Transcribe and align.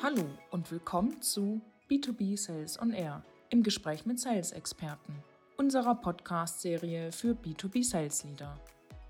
Hallo 0.00 0.24
und 0.52 0.70
willkommen 0.70 1.20
zu 1.22 1.60
B2B 1.90 2.38
Sales 2.38 2.80
on 2.80 2.92
Air 2.92 3.24
im 3.50 3.64
Gespräch 3.64 4.06
mit 4.06 4.20
Sales-Experten, 4.20 5.12
unserer 5.56 5.96
Podcast-Serie 5.96 7.10
für 7.10 7.32
B2B 7.32 7.82
Sales 7.82 8.22
Leader. 8.22 8.56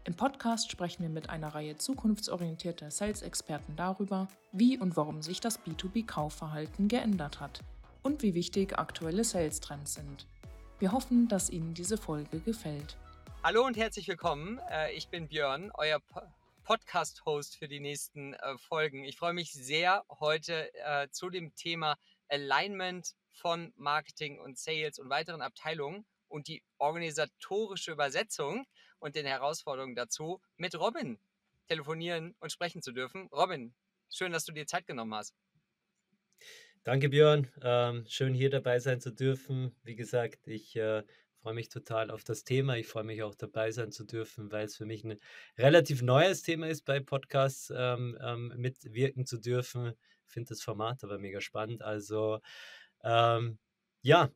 Im 0.05 0.15
Podcast 0.15 0.71
sprechen 0.71 1.03
wir 1.03 1.11
mit 1.11 1.29
einer 1.29 1.55
Reihe 1.55 1.77
zukunftsorientierter 1.77 2.91
Sales-Experten 2.91 3.77
darüber, 3.77 4.29
wie 4.53 4.79
und 4.79 4.97
warum 4.97 5.21
sich 5.21 5.41
das 5.41 5.61
B2B-Kaufverhalten 5.61 6.89
geändert 6.89 7.39
hat 7.39 7.61
und 8.03 8.23
wie 8.23 8.33
wichtig 8.33 8.79
aktuelle 8.79 9.25
Sales-Trends 9.25 9.93
sind. 9.93 10.27
Wir 10.79 10.93
hoffen, 10.93 11.29
dass 11.29 11.51
Ihnen 11.51 11.75
diese 11.75 11.99
Folge 11.99 12.41
gefällt. 12.41 12.97
Hallo 13.45 13.67
und 13.67 13.77
herzlich 13.77 14.09
willkommen. 14.09 14.59
Äh, 14.71 14.95
ich 14.95 15.09
bin 15.09 15.29
Björn, 15.29 15.71
euer 15.75 16.01
Podcast-Host 16.69 17.57
für 17.57 17.67
die 17.67 17.81
nächsten 17.81 18.35
äh, 18.35 18.59
Folgen. 18.59 19.03
Ich 19.03 19.17
freue 19.17 19.33
mich 19.33 19.53
sehr 19.53 20.05
heute 20.21 20.71
äh, 20.75 21.09
zu 21.09 21.31
dem 21.31 21.55
Thema 21.55 21.97
Alignment 22.29 23.15
von 23.31 23.73
Marketing 23.77 24.39
und 24.39 24.59
Sales 24.59 24.99
und 24.99 25.09
weiteren 25.09 25.41
Abteilungen 25.41 26.05
und 26.29 26.47
die 26.47 26.63
organisatorische 26.77 27.93
Übersetzung 27.93 28.67
und 28.99 29.15
den 29.15 29.25
Herausforderungen 29.25 29.95
dazu 29.95 30.43
mit 30.59 30.79
Robin 30.79 31.19
telefonieren 31.69 32.37
und 32.39 32.53
sprechen 32.53 32.83
zu 32.83 32.93
dürfen. 32.93 33.29
Robin, 33.33 33.75
schön, 34.13 34.33
dass 34.33 34.45
du 34.45 34.53
dir 34.53 34.67
Zeit 34.67 34.87
genommen 34.87 35.15
hast. 35.15 35.35
Danke, 36.85 37.09
Björn. 37.09 37.51
Ähm, 37.63 38.05
schön 38.11 38.35
hier 38.35 38.51
dabei 38.51 38.79
sein 38.79 39.01
zu 39.01 39.11
dürfen. 39.11 39.75
Wie 39.85 39.97
gesagt, 39.97 40.47
ich 40.47 40.77
äh, 40.77 41.03
freue 41.43 41.55
mich 41.55 41.69
total 41.69 42.11
auf 42.11 42.25
das 42.25 42.45
Thema. 42.45 42.77
Ich 42.77 42.87
freue 42.87 43.05
mich 43.05 43.23
auch 43.23 43.35
dabei 43.35 43.71
sein 43.71 43.93
zu 43.93 44.05
dürfen, 44.05 44.51
weil 44.53 44.67
es 44.67 44.77
für 44.77 44.87
mich 44.87 45.05
ein 45.05 45.19
relativ 45.57 46.03
neues 46.03 46.43
Thema 46.43 46.69
ist, 46.69 46.85
bei 46.85 47.01
Podcasts 47.01 47.73
ähm, 47.75 48.19
ähm, 48.21 48.53
mitwirken 48.57 49.27
zu 49.27 49.39
dürfen. 49.39 49.95
Ich 50.27 50.33
finde 50.33 50.51
das 50.51 50.63
Format 50.63 51.05
aber 51.05 51.19
mega 51.19 51.41
spannend. 51.41 51.83
Also 51.83 52.41
ähm, 53.03 53.59
ja, 54.03 54.31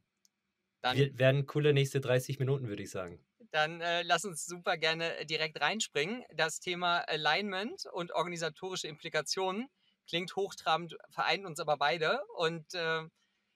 dann, 0.80 0.96
wir 0.96 1.18
werden 1.18 1.46
coole 1.46 1.72
nächste 1.72 2.00
30 2.00 2.38
Minuten, 2.38 2.68
würde 2.68 2.82
ich 2.82 2.90
sagen. 2.90 3.24
Dann 3.50 3.80
äh, 3.80 4.02
lass 4.02 4.24
uns 4.24 4.46
super 4.46 4.76
gerne 4.76 5.26
direkt 5.26 5.60
reinspringen. 5.60 6.24
Das 6.34 6.60
Thema 6.60 7.00
Alignment 7.08 7.86
und 7.92 8.12
organisatorische 8.12 8.88
Implikationen 8.88 9.68
klingt 10.08 10.34
hochtrabend, 10.36 10.96
vereint 11.10 11.44
uns 11.44 11.60
aber 11.60 11.76
beide. 11.76 12.20
Und 12.36 12.74
äh, 12.74 13.02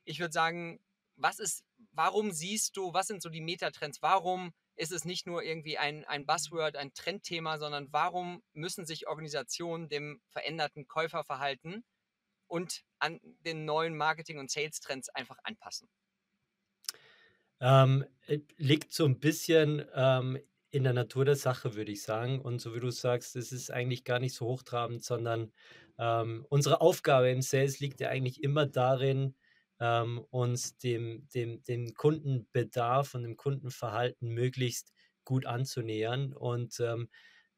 ich 0.05 0.21
würde 0.21 0.33
sagen, 0.33 0.81
was 1.17 1.39
ist 1.39 1.65
warum 1.97 2.33
siehst 2.33 2.77
du, 2.77 2.93
was 2.93 3.07
sind 3.07 3.23
so 3.23 3.29
die 3.29 3.41
Metatrends? 3.41 4.03
Warum 4.03 4.53
ist 4.77 4.93
es 4.93 5.05
nicht 5.05 5.27
nur 5.27 5.43
irgendwie 5.43 5.79
ein, 5.79 6.05
ein 6.05 6.27
Buzzword, 6.27 6.77
ein 6.77 6.93
Trendthema, 6.93 7.59
sondern 7.59 7.93
warum 7.93 8.43
müssen 8.53 8.85
sich 8.87 9.09
Organisationen 9.09 9.89
dem 9.89 10.21
veränderten 10.29 10.87
Käuferverhalten 10.87 11.85
und 12.47 12.83
an 12.99 13.21
den 13.23 13.65
neuen 13.65 13.97
Marketing- 13.97 14.39
und 14.39 14.51
Sales-Trends 14.51 15.09
einfach 15.09 15.39
anpassen? 15.43 15.89
Ähm, 17.61 18.05
äh, 18.27 18.41
liegt 18.59 18.93
so 18.93 19.07
ein 19.07 19.19
bisschen 19.19 19.85
ähm, 19.95 20.39
in 20.71 20.85
der 20.85 20.93
Natur 20.93 21.25
der 21.25 21.37
Sache, 21.37 21.75
würde 21.75 21.93
ich 21.93 22.03
sagen. 22.03 22.41
Und 22.41 22.61
so 22.61 22.75
wie 22.75 22.81
du 22.81 22.91
sagst, 22.91 23.35
es 23.35 23.51
ist 23.53 23.71
eigentlich 23.71 24.05
gar 24.05 24.19
nicht 24.19 24.35
so 24.35 24.47
hochtrabend, 24.47 25.03
sondern 25.03 25.53
ähm, 25.99 26.45
unsere 26.51 26.83
Aufgabe 26.83 27.31
im 27.31 27.41
Sales 27.41 27.81
liegt 27.81 28.01
ja 28.01 28.11
eigentlich 28.11 28.43
immer 28.43 28.67
darin, 28.67 29.35
ähm, 29.81 30.25
uns 30.31 30.79
dem, 30.79 31.29
dem, 31.35 31.63
dem 31.65 31.95
Kundenbedarf 31.95 33.15
und 33.15 33.23
dem 33.23 33.37
Kundenverhalten 33.37 34.29
möglichst 34.31 34.93
gut 35.25 35.47
anzunähern. 35.47 36.33
Und 36.33 36.81
ähm, 36.81 37.09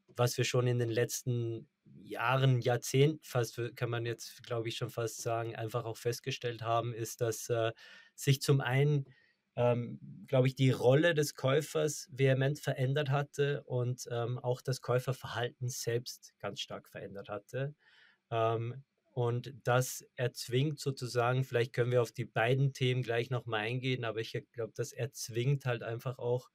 was 0.09 0.37
wir 0.37 0.45
schon 0.45 0.67
in 0.67 0.79
den 0.79 0.91
letzten 0.91 1.69
Jahren, 2.03 2.61
Jahrzehnten, 2.61 3.21
fast 3.23 3.61
kann 3.77 3.91
man 3.91 4.07
jetzt, 4.07 4.43
glaube 4.45 4.69
ich, 4.69 4.77
schon 4.77 4.91
fast 4.91 5.23
sagen, 5.23 5.55
einfach 5.57 5.85
auch 5.85 5.97
festgestellt 5.97 6.63
haben, 6.63 6.95
ist, 6.95 7.21
dass 7.21 7.49
äh, 7.51 7.73
sich 8.15 8.41
zum 8.41 8.61
einen, 8.61 9.07
ähm, 9.57 10.01
glaube 10.27 10.49
ich, 10.49 10.55
die 10.55 10.71
Rolle 10.71 11.15
des 11.15 11.35
Käufers 11.35 12.09
vehement 12.11 12.59
verändert 12.59 13.11
hatte 13.11 13.63
und 13.65 14.09
ähm, 14.11 14.39
auch 14.39 14.61
das 14.61 14.81
Käuferverhalten 14.81 15.69
selbst 15.69 16.35
ganz 16.39 16.61
stark 16.61 16.89
verändert 16.89 17.29
hatte. 17.29 17.75
Ähm, 18.31 18.85
und 19.19 19.53
das 19.65 20.07
erzwingt 20.15 20.79
sozusagen, 20.79 21.43
vielleicht 21.43 21.73
können 21.73 21.91
wir 21.91 22.03
auf 22.03 22.13
die 22.13 22.25
beiden 22.25 22.73
Themen 22.73 23.03
gleich 23.03 23.31
nochmal 23.31 23.63
eingehen, 23.63 24.05
aber 24.05 24.21
ich 24.21 24.31
glaube, 24.53 24.75
das 24.77 24.93
erzwingt 24.93 25.67
halt 25.67 25.83
einfach 25.83 26.21
auch 26.21 26.51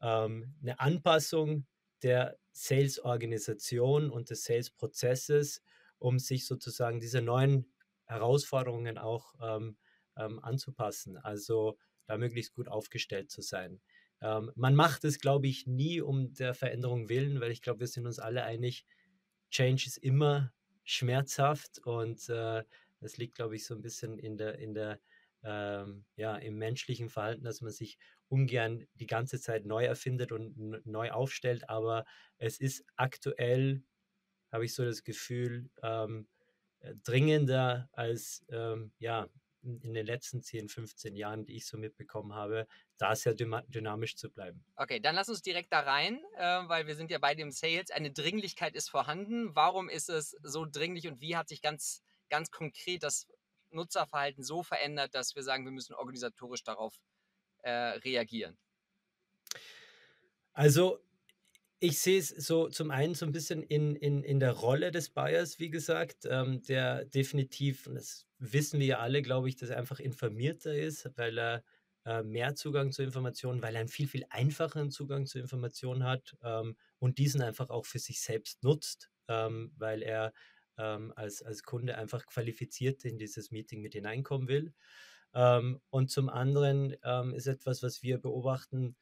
ähm, 0.00 0.56
eine 0.60 0.80
Anpassung 0.80 1.64
der 2.02 2.40
Sales-Organisation 2.50 4.10
und 4.10 4.30
des 4.30 4.42
Sales-Prozesses, 4.42 5.62
um 5.98 6.18
sich 6.18 6.44
sozusagen 6.44 6.98
diese 6.98 7.22
neuen 7.22 7.72
Herausforderungen 8.06 8.98
auch 8.98 9.34
ähm, 9.40 9.76
ähm, 10.16 10.40
anzupassen. 10.42 11.18
Also 11.18 11.78
da 12.06 12.18
möglichst 12.18 12.52
gut 12.52 12.66
aufgestellt 12.66 13.30
zu 13.30 13.42
sein. 13.42 13.80
Ähm, 14.20 14.50
man 14.56 14.74
macht 14.74 15.04
es, 15.04 15.20
glaube 15.20 15.46
ich, 15.46 15.68
nie 15.68 16.00
um 16.00 16.34
der 16.34 16.54
Veränderung 16.54 17.08
willen, 17.08 17.40
weil 17.40 17.52
ich 17.52 17.62
glaube, 17.62 17.78
wir 17.78 17.86
sind 17.86 18.06
uns 18.06 18.18
alle 18.18 18.42
einig, 18.42 18.86
Change 19.52 19.84
ist 19.86 19.98
immer 19.98 20.52
schmerzhaft 20.84 21.78
und 21.84 22.28
äh, 22.28 22.64
das 23.00 23.16
liegt, 23.16 23.34
glaube 23.36 23.56
ich, 23.56 23.66
so 23.66 23.74
ein 23.74 23.82
bisschen 23.82 24.18
in 24.18 24.36
der, 24.36 24.58
in 24.58 24.74
der, 24.74 25.00
ähm, 25.42 26.04
ja, 26.16 26.36
im 26.36 26.56
menschlichen 26.58 27.08
Verhalten, 27.08 27.44
dass 27.44 27.60
man 27.60 27.72
sich 27.72 27.98
ungern 28.28 28.86
die 28.94 29.06
ganze 29.06 29.40
Zeit 29.40 29.66
neu 29.66 29.84
erfindet 29.84 30.32
und 30.32 30.86
neu 30.86 31.10
aufstellt. 31.10 31.68
Aber 31.68 32.04
es 32.38 32.60
ist 32.60 32.84
aktuell, 32.96 33.82
habe 34.52 34.64
ich 34.64 34.74
so 34.74 34.84
das 34.84 35.02
Gefühl, 35.04 35.70
ähm, 35.82 36.28
äh, 36.80 36.94
dringender 37.04 37.88
als 37.92 38.44
ähm, 38.50 38.92
ja, 38.98 39.28
in 39.62 39.94
den 39.94 40.06
letzten 40.06 40.42
10, 40.42 40.68
15 40.68 41.14
Jahren, 41.16 41.44
die 41.44 41.56
ich 41.56 41.66
so 41.66 41.78
mitbekommen 41.78 42.34
habe, 42.34 42.66
da 42.98 43.14
sehr 43.14 43.34
dynamisch 43.34 44.16
zu 44.16 44.30
bleiben. 44.30 44.64
Okay, 44.76 45.00
dann 45.00 45.14
lass 45.14 45.28
uns 45.28 45.42
direkt 45.42 45.72
da 45.72 45.80
rein, 45.80 46.20
äh, 46.36 46.68
weil 46.68 46.86
wir 46.86 46.96
sind 46.96 47.10
ja 47.10 47.18
beide 47.18 47.42
im 47.42 47.52
Sales. 47.52 47.90
Eine 47.90 48.12
Dringlichkeit 48.12 48.74
ist 48.74 48.90
vorhanden. 48.90 49.54
Warum 49.54 49.88
ist 49.88 50.08
es 50.08 50.36
so 50.42 50.66
dringlich 50.66 51.06
und 51.06 51.20
wie 51.20 51.36
hat 51.36 51.48
sich 51.48 51.62
ganz, 51.62 52.02
ganz 52.28 52.50
konkret 52.50 53.02
das 53.02 53.28
Nutzerverhalten 53.70 54.42
so 54.44 54.62
verändert, 54.62 55.14
dass 55.14 55.34
wir 55.34 55.42
sagen, 55.42 55.64
wir 55.64 55.72
müssen 55.72 55.94
organisatorisch 55.94 56.64
darauf 56.64 56.94
äh, 57.62 57.70
reagieren? 57.70 58.58
Also 60.52 60.98
ich 61.82 61.98
sehe 61.98 62.20
es 62.20 62.28
so 62.28 62.68
zum 62.68 62.92
einen 62.92 63.16
so 63.16 63.26
ein 63.26 63.32
bisschen 63.32 63.64
in, 63.64 63.96
in, 63.96 64.22
in 64.22 64.38
der 64.38 64.52
Rolle 64.52 64.92
des 64.92 65.10
Buyers, 65.10 65.58
wie 65.58 65.68
gesagt, 65.68 66.28
ähm, 66.30 66.62
der 66.62 67.04
definitiv, 67.06 67.88
und 67.88 67.96
das 67.96 68.24
wissen 68.38 68.78
wir 68.78 68.86
ja 68.86 68.98
alle, 69.00 69.20
glaube 69.20 69.48
ich, 69.48 69.56
dass 69.56 69.70
er 69.70 69.78
einfach 69.78 69.98
informierter 69.98 70.72
ist, 70.76 71.10
weil 71.16 71.36
er 71.38 71.64
äh, 72.04 72.22
mehr 72.22 72.54
Zugang 72.54 72.92
zu 72.92 73.02
Informationen, 73.02 73.62
weil 73.62 73.74
er 73.74 73.80
einen 73.80 73.88
viel, 73.88 74.06
viel 74.06 74.24
einfacheren 74.30 74.92
Zugang 74.92 75.26
zu 75.26 75.40
Informationen 75.40 76.04
hat 76.04 76.36
ähm, 76.44 76.76
und 77.00 77.18
diesen 77.18 77.42
einfach 77.42 77.68
auch 77.68 77.84
für 77.84 77.98
sich 77.98 78.20
selbst 78.20 78.62
nutzt, 78.62 79.10
ähm, 79.26 79.72
weil 79.76 80.02
er 80.02 80.32
ähm, 80.78 81.12
als, 81.16 81.42
als 81.42 81.64
Kunde 81.64 81.98
einfach 81.98 82.26
qualifiziert 82.26 83.04
in 83.04 83.18
dieses 83.18 83.50
Meeting 83.50 83.82
mit 83.82 83.94
hineinkommen 83.94 84.46
will. 84.46 84.72
Ähm, 85.34 85.80
und 85.90 86.12
zum 86.12 86.28
anderen 86.28 86.94
ähm, 87.02 87.34
ist 87.34 87.48
etwas, 87.48 87.82
was 87.82 88.04
wir 88.04 88.18
beobachten, 88.18 88.94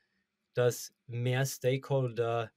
dass 0.54 0.94
mehr 1.06 1.44
Stakeholder 1.44 2.50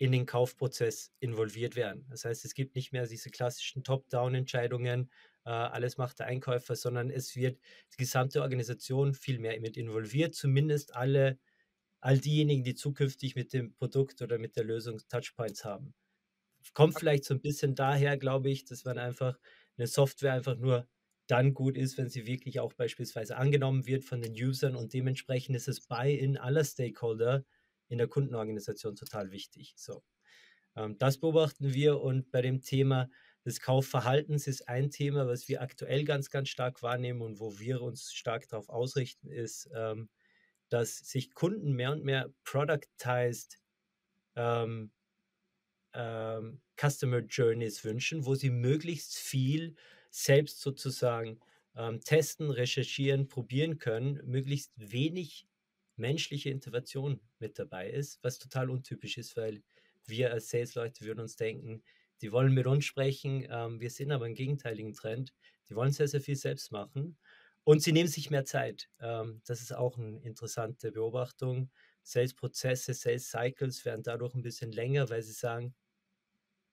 in 0.00 0.12
den 0.12 0.24
Kaufprozess 0.24 1.12
involviert 1.20 1.76
werden. 1.76 2.06
Das 2.08 2.24
heißt, 2.24 2.46
es 2.46 2.54
gibt 2.54 2.74
nicht 2.74 2.90
mehr 2.90 3.06
diese 3.06 3.28
klassischen 3.30 3.84
Top-Down-Entscheidungen, 3.84 5.10
äh, 5.44 5.50
alles 5.50 5.98
macht 5.98 6.20
der 6.20 6.26
Einkäufer, 6.26 6.74
sondern 6.74 7.10
es 7.10 7.36
wird 7.36 7.60
die 7.92 7.98
gesamte 7.98 8.40
Organisation 8.40 9.12
viel 9.12 9.38
mehr 9.38 9.60
mit 9.60 9.76
involviert, 9.76 10.34
zumindest 10.34 10.96
alle, 10.96 11.38
all 12.00 12.18
diejenigen, 12.18 12.64
die 12.64 12.74
zukünftig 12.74 13.36
mit 13.36 13.52
dem 13.52 13.74
Produkt 13.74 14.22
oder 14.22 14.38
mit 14.38 14.56
der 14.56 14.64
Lösung 14.64 15.02
Touchpoints 15.10 15.66
haben. 15.66 15.94
Kommt 16.74 16.98
vielleicht 16.98 17.24
so 17.24 17.34
ein 17.34 17.42
bisschen 17.42 17.74
daher, 17.74 18.16
glaube 18.16 18.50
ich, 18.50 18.64
dass 18.64 18.84
man 18.84 18.98
einfach 18.98 19.38
eine 19.76 19.86
Software 19.86 20.32
einfach 20.34 20.56
nur 20.56 20.88
dann 21.26 21.52
gut 21.54 21.76
ist, 21.76 21.98
wenn 21.98 22.08
sie 22.08 22.26
wirklich 22.26 22.58
auch 22.60 22.72
beispielsweise 22.72 23.36
angenommen 23.36 23.86
wird 23.86 24.04
von 24.04 24.22
den 24.22 24.32
Usern 24.32 24.76
und 24.76 24.94
dementsprechend 24.94 25.56
ist 25.56 25.68
es 25.68 25.82
Buy-in 25.82 26.38
aller 26.38 26.64
Stakeholder 26.64 27.44
in 27.90 27.98
der 27.98 28.08
Kundenorganisation 28.08 28.96
total 28.96 29.30
wichtig. 29.32 29.74
So. 29.76 30.02
Ähm, 30.76 30.96
das 30.98 31.18
beobachten 31.18 31.74
wir 31.74 32.00
und 32.00 32.30
bei 32.30 32.40
dem 32.40 32.62
Thema 32.62 33.10
des 33.44 33.60
Kaufverhaltens 33.60 34.46
ist 34.46 34.68
ein 34.68 34.90
Thema, 34.90 35.26
was 35.26 35.48
wir 35.48 35.62
aktuell 35.62 36.04
ganz, 36.04 36.30
ganz 36.30 36.48
stark 36.48 36.82
wahrnehmen 36.82 37.22
und 37.22 37.40
wo 37.40 37.58
wir 37.58 37.82
uns 37.82 38.12
stark 38.12 38.48
darauf 38.48 38.68
ausrichten, 38.68 39.28
ist, 39.28 39.68
ähm, 39.74 40.08
dass 40.68 40.98
sich 40.98 41.34
Kunden 41.34 41.72
mehr 41.72 41.92
und 41.92 42.04
mehr 42.04 42.32
productized 42.44 43.58
ähm, 44.36 44.92
ähm, 45.94 46.60
Customer 46.76 47.20
Journeys 47.20 47.84
wünschen, 47.84 48.24
wo 48.24 48.34
sie 48.34 48.50
möglichst 48.50 49.16
viel 49.16 49.74
selbst 50.10 50.60
sozusagen 50.60 51.40
ähm, 51.76 52.00
testen, 52.00 52.50
recherchieren, 52.50 53.28
probieren 53.28 53.78
können, 53.78 54.20
möglichst 54.24 54.72
wenig 54.76 55.48
menschliche 56.00 56.50
Intervention 56.50 57.20
mit 57.38 57.58
dabei 57.58 57.90
ist, 57.90 58.22
was 58.22 58.38
total 58.38 58.70
untypisch 58.70 59.18
ist, 59.18 59.36
weil 59.36 59.62
wir 60.06 60.32
als 60.32 60.50
Sales-Leute 60.50 61.04
würden 61.04 61.20
uns 61.20 61.36
denken, 61.36 61.82
die 62.22 62.32
wollen 62.32 62.52
mit 62.54 62.66
uns 62.66 62.84
sprechen. 62.84 63.46
Ähm, 63.50 63.80
wir 63.80 63.90
sehen 63.90 64.12
aber 64.12 64.26
einen 64.26 64.34
gegenteiligen 64.34 64.94
Trend. 64.94 65.34
Die 65.68 65.76
wollen 65.76 65.92
sehr, 65.92 66.08
sehr 66.08 66.20
viel 66.20 66.36
selbst 66.36 66.72
machen 66.72 67.18
und 67.64 67.82
sie 67.82 67.92
nehmen 67.92 68.08
sich 68.08 68.30
mehr 68.30 68.44
Zeit. 68.44 68.90
Ähm, 69.00 69.42
das 69.46 69.60
ist 69.60 69.72
auch 69.72 69.98
eine 69.98 70.20
interessante 70.22 70.92
Beobachtung. 70.92 71.70
Sales-Prozesse, 72.02 72.94
Sales-Cycles 72.94 73.84
werden 73.84 74.02
dadurch 74.02 74.34
ein 74.34 74.42
bisschen 74.42 74.72
länger, 74.72 75.08
weil 75.10 75.22
sie 75.22 75.32
sagen, 75.32 75.74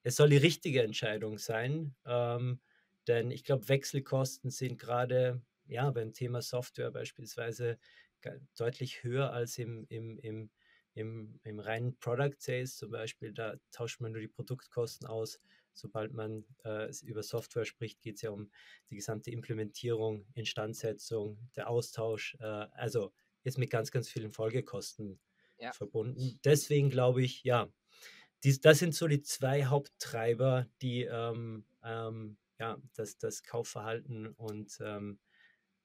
es 0.03 0.15
soll 0.15 0.29
die 0.29 0.37
richtige 0.37 0.83
Entscheidung 0.83 1.37
sein. 1.37 1.95
Ähm, 2.05 2.61
denn 3.07 3.31
ich 3.31 3.43
glaube, 3.43 3.69
Wechselkosten 3.69 4.49
sind 4.51 4.79
gerade 4.79 5.41
ja, 5.67 5.91
beim 5.91 6.13
Thema 6.13 6.41
Software 6.41 6.91
beispielsweise 6.91 7.77
deutlich 8.57 9.03
höher 9.03 9.31
als 9.31 9.57
im, 9.57 9.85
im, 9.89 10.17
im, 10.19 10.49
im, 10.93 11.39
im 11.43 11.59
reinen 11.59 11.97
Product 11.99 12.35
Sales 12.39 12.75
zum 12.75 12.91
Beispiel. 12.91 13.33
Da 13.33 13.55
tauscht 13.71 14.01
man 14.01 14.11
nur 14.11 14.21
die 14.21 14.27
Produktkosten 14.27 15.07
aus. 15.07 15.39
Sobald 15.73 16.11
man 16.13 16.43
äh, 16.65 16.91
über 17.03 17.21
Software 17.21 17.65
spricht, 17.65 18.01
geht 18.01 18.15
es 18.15 18.23
ja 18.23 18.31
um 18.31 18.49
die 18.89 18.95
gesamte 18.95 19.29
Implementierung, 19.29 20.25
Instandsetzung, 20.33 21.37
der 21.55 21.69
Austausch. 21.69 22.35
Äh, 22.39 22.45
also 22.45 23.13
ist 23.43 23.57
mit 23.57 23.69
ganz, 23.69 23.91
ganz 23.91 24.09
vielen 24.09 24.31
Folgekosten 24.31 25.19
ja. 25.59 25.71
verbunden. 25.73 26.39
Deswegen 26.43 26.89
glaube 26.89 27.21
ich, 27.23 27.43
ja, 27.43 27.71
dies, 28.43 28.59
das 28.59 28.79
sind 28.79 28.93
so 28.93 29.07
die 29.07 29.21
zwei 29.21 29.65
Haupttreiber, 29.65 30.67
die 30.81 31.03
ähm, 31.03 31.65
ähm, 31.83 32.37
ja, 32.59 32.81
das, 32.95 33.17
das 33.17 33.43
Kaufverhalten 33.43 34.27
und 34.27 34.77
ähm, 34.81 35.19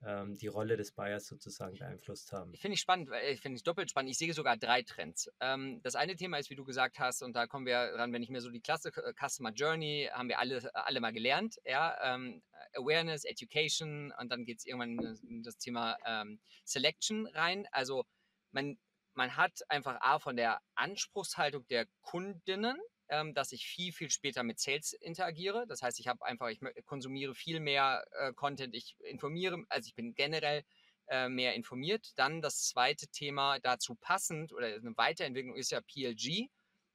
ähm, 0.04 0.36
die 0.36 0.48
Rolle 0.48 0.76
des 0.76 0.92
Buyers 0.92 1.26
sozusagen 1.26 1.78
beeinflusst 1.78 2.32
haben. 2.32 2.54
Finde 2.54 2.74
ich 2.74 2.80
spannend, 2.80 3.10
ich 3.30 3.40
finde 3.40 3.56
es 3.56 3.62
doppelt 3.62 3.90
spannend. 3.90 4.10
Ich 4.10 4.18
sehe 4.18 4.32
sogar 4.32 4.56
drei 4.56 4.82
Trends. 4.82 5.30
Ähm, 5.40 5.80
das 5.82 5.94
eine 5.94 6.16
Thema 6.16 6.38
ist, 6.38 6.50
wie 6.50 6.56
du 6.56 6.64
gesagt 6.64 6.98
hast, 6.98 7.22
und 7.22 7.34
da 7.34 7.46
kommen 7.46 7.66
wir 7.66 7.76
ran, 7.76 8.12
wenn 8.12 8.22
ich 8.22 8.30
mir 8.30 8.40
so 8.40 8.50
die 8.50 8.60
Klasse 8.60 8.90
äh, 8.96 9.12
Customer 9.14 9.52
Journey 9.52 10.08
haben 10.12 10.28
wir 10.28 10.38
alle, 10.38 10.74
alle 10.74 11.00
mal 11.00 11.12
gelernt, 11.12 11.56
ja, 11.64 12.14
ähm, 12.14 12.42
Awareness, 12.74 13.24
Education 13.24 14.12
und 14.18 14.30
dann 14.30 14.44
geht 14.44 14.58
es 14.58 14.66
irgendwann 14.66 15.16
in 15.28 15.42
das 15.42 15.58
Thema 15.58 15.96
ähm, 16.06 16.40
Selection 16.64 17.26
rein. 17.28 17.66
Also 17.70 18.04
man, 18.50 18.78
man 19.14 19.36
hat 19.36 19.60
einfach 19.68 19.98
A 20.00 20.18
von 20.18 20.36
der 20.36 20.60
Anspruchshaltung 20.74 21.66
der 21.68 21.86
Kundinnen 22.00 22.78
ähm, 23.12 23.34
dass 23.34 23.52
ich 23.52 23.66
viel, 23.66 23.92
viel 23.92 24.10
später 24.10 24.42
mit 24.42 24.58
Sales 24.58 24.94
interagiere. 24.94 25.66
Das 25.68 25.82
heißt, 25.82 26.00
ich 26.00 26.08
habe 26.08 26.24
einfach, 26.24 26.48
ich 26.48 26.60
konsumiere 26.86 27.34
viel 27.34 27.60
mehr 27.60 28.04
äh, 28.12 28.32
Content, 28.32 28.74
ich 28.74 28.96
informiere, 29.00 29.62
also 29.68 29.86
ich 29.86 29.94
bin 29.94 30.14
generell 30.14 30.64
äh, 31.08 31.28
mehr 31.28 31.54
informiert. 31.54 32.12
Dann 32.16 32.40
das 32.40 32.64
zweite 32.68 33.08
Thema 33.08 33.58
dazu 33.60 33.94
passend 33.96 34.54
oder 34.54 34.68
eine 34.68 34.96
Weiterentwicklung 34.96 35.56
ist 35.56 35.70
ja 35.70 35.82
PLG. 35.82 36.48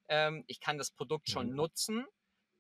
Ähm, 0.08 0.44
ich 0.48 0.60
kann 0.60 0.80
das 0.80 0.90
Produkt 0.90 1.30
schon 1.30 1.52
mhm. 1.52 1.56
nutzen. 1.56 2.06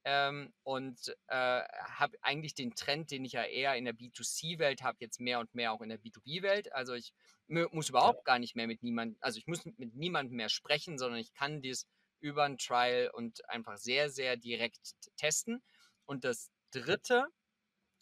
Ähm, 0.03 0.53
und 0.63 1.15
äh, 1.27 1.35
habe 1.35 2.15
eigentlich 2.21 2.53
den 2.53 2.75
Trend, 2.75 3.09
den 3.11 3.25
ich 3.25 3.33
ja 3.33 3.43
eher 3.43 3.75
in 3.75 3.85
der 3.85 3.95
B2C-Welt 3.95 4.83
habe, 4.83 4.97
jetzt 5.01 5.19
mehr 5.19 5.39
und 5.39 5.53
mehr 5.53 5.73
auch 5.73 5.81
in 5.81 5.89
der 5.89 5.99
B2B-Welt. 5.99 6.71
Also 6.71 6.93
ich 6.93 7.11
muss 7.47 7.89
überhaupt 7.89 8.19
ja. 8.19 8.23
gar 8.23 8.39
nicht 8.39 8.55
mehr 8.55 8.67
mit 8.67 8.83
niemandem, 8.83 9.17
also 9.19 9.37
ich 9.39 9.47
muss 9.47 9.65
mit 9.65 9.95
niemandem 9.95 10.37
mehr 10.37 10.47
sprechen, 10.47 10.97
sondern 10.97 11.19
ich 11.19 11.33
kann 11.33 11.61
dies 11.61 11.87
über 12.19 12.43
ein 12.43 12.57
Trial 12.57 13.09
und 13.13 13.47
einfach 13.49 13.77
sehr, 13.77 14.09
sehr 14.09 14.37
direkt 14.37 14.93
testen. 15.17 15.61
Und 16.05 16.23
das 16.23 16.51
Dritte, 16.71 17.27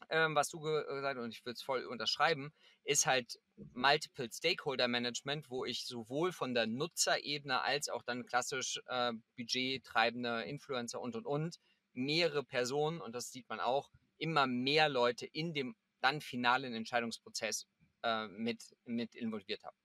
ähm, 0.09 0.35
was 0.35 0.49
du 0.49 0.59
gesagt 0.59 1.17
hast, 1.17 1.23
und 1.23 1.33
ich 1.33 1.45
würde 1.45 1.55
es 1.55 1.63
voll 1.63 1.85
unterschreiben, 1.85 2.53
ist 2.83 3.05
halt 3.05 3.39
Multiple 3.73 4.29
Stakeholder 4.31 4.87
Management, 4.87 5.49
wo 5.49 5.65
ich 5.65 5.85
sowohl 5.85 6.31
von 6.31 6.53
der 6.53 6.67
Nutzerebene 6.67 7.61
als 7.61 7.89
auch 7.89 8.03
dann 8.03 8.25
klassisch 8.25 8.79
äh, 8.87 9.13
budgettreibende 9.37 10.43
Influencer 10.43 11.01
und 11.01 11.15
und 11.15 11.25
und 11.25 11.57
mehrere 11.93 12.43
Personen, 12.43 13.01
und 13.01 13.13
das 13.13 13.31
sieht 13.31 13.49
man 13.49 13.59
auch, 13.59 13.89
immer 14.17 14.47
mehr 14.47 14.89
Leute 14.89 15.25
in 15.25 15.53
dem 15.53 15.75
dann 16.01 16.21
finalen 16.21 16.73
Entscheidungsprozess 16.73 17.67
äh, 18.03 18.27
mit, 18.27 18.75
mit 18.85 19.15
involviert 19.15 19.63
habe. 19.63 19.75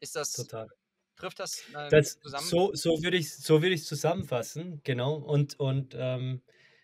Ist 0.00 0.16
das 0.16 0.32
Total. 0.32 0.68
Trifft 1.20 1.38
das, 1.38 1.64
äh, 1.74 1.88
das 1.90 2.18
zusammen? 2.18 2.46
So, 2.46 2.74
so 2.74 3.02
würde 3.02 3.16
ich 3.16 3.26
es 3.26 3.42
so 3.42 3.62
würd 3.62 3.78
zusammenfassen, 3.78 4.80
genau. 4.84 5.14
Und, 5.14 5.58
und 5.60 5.94
ähm, 5.96 6.42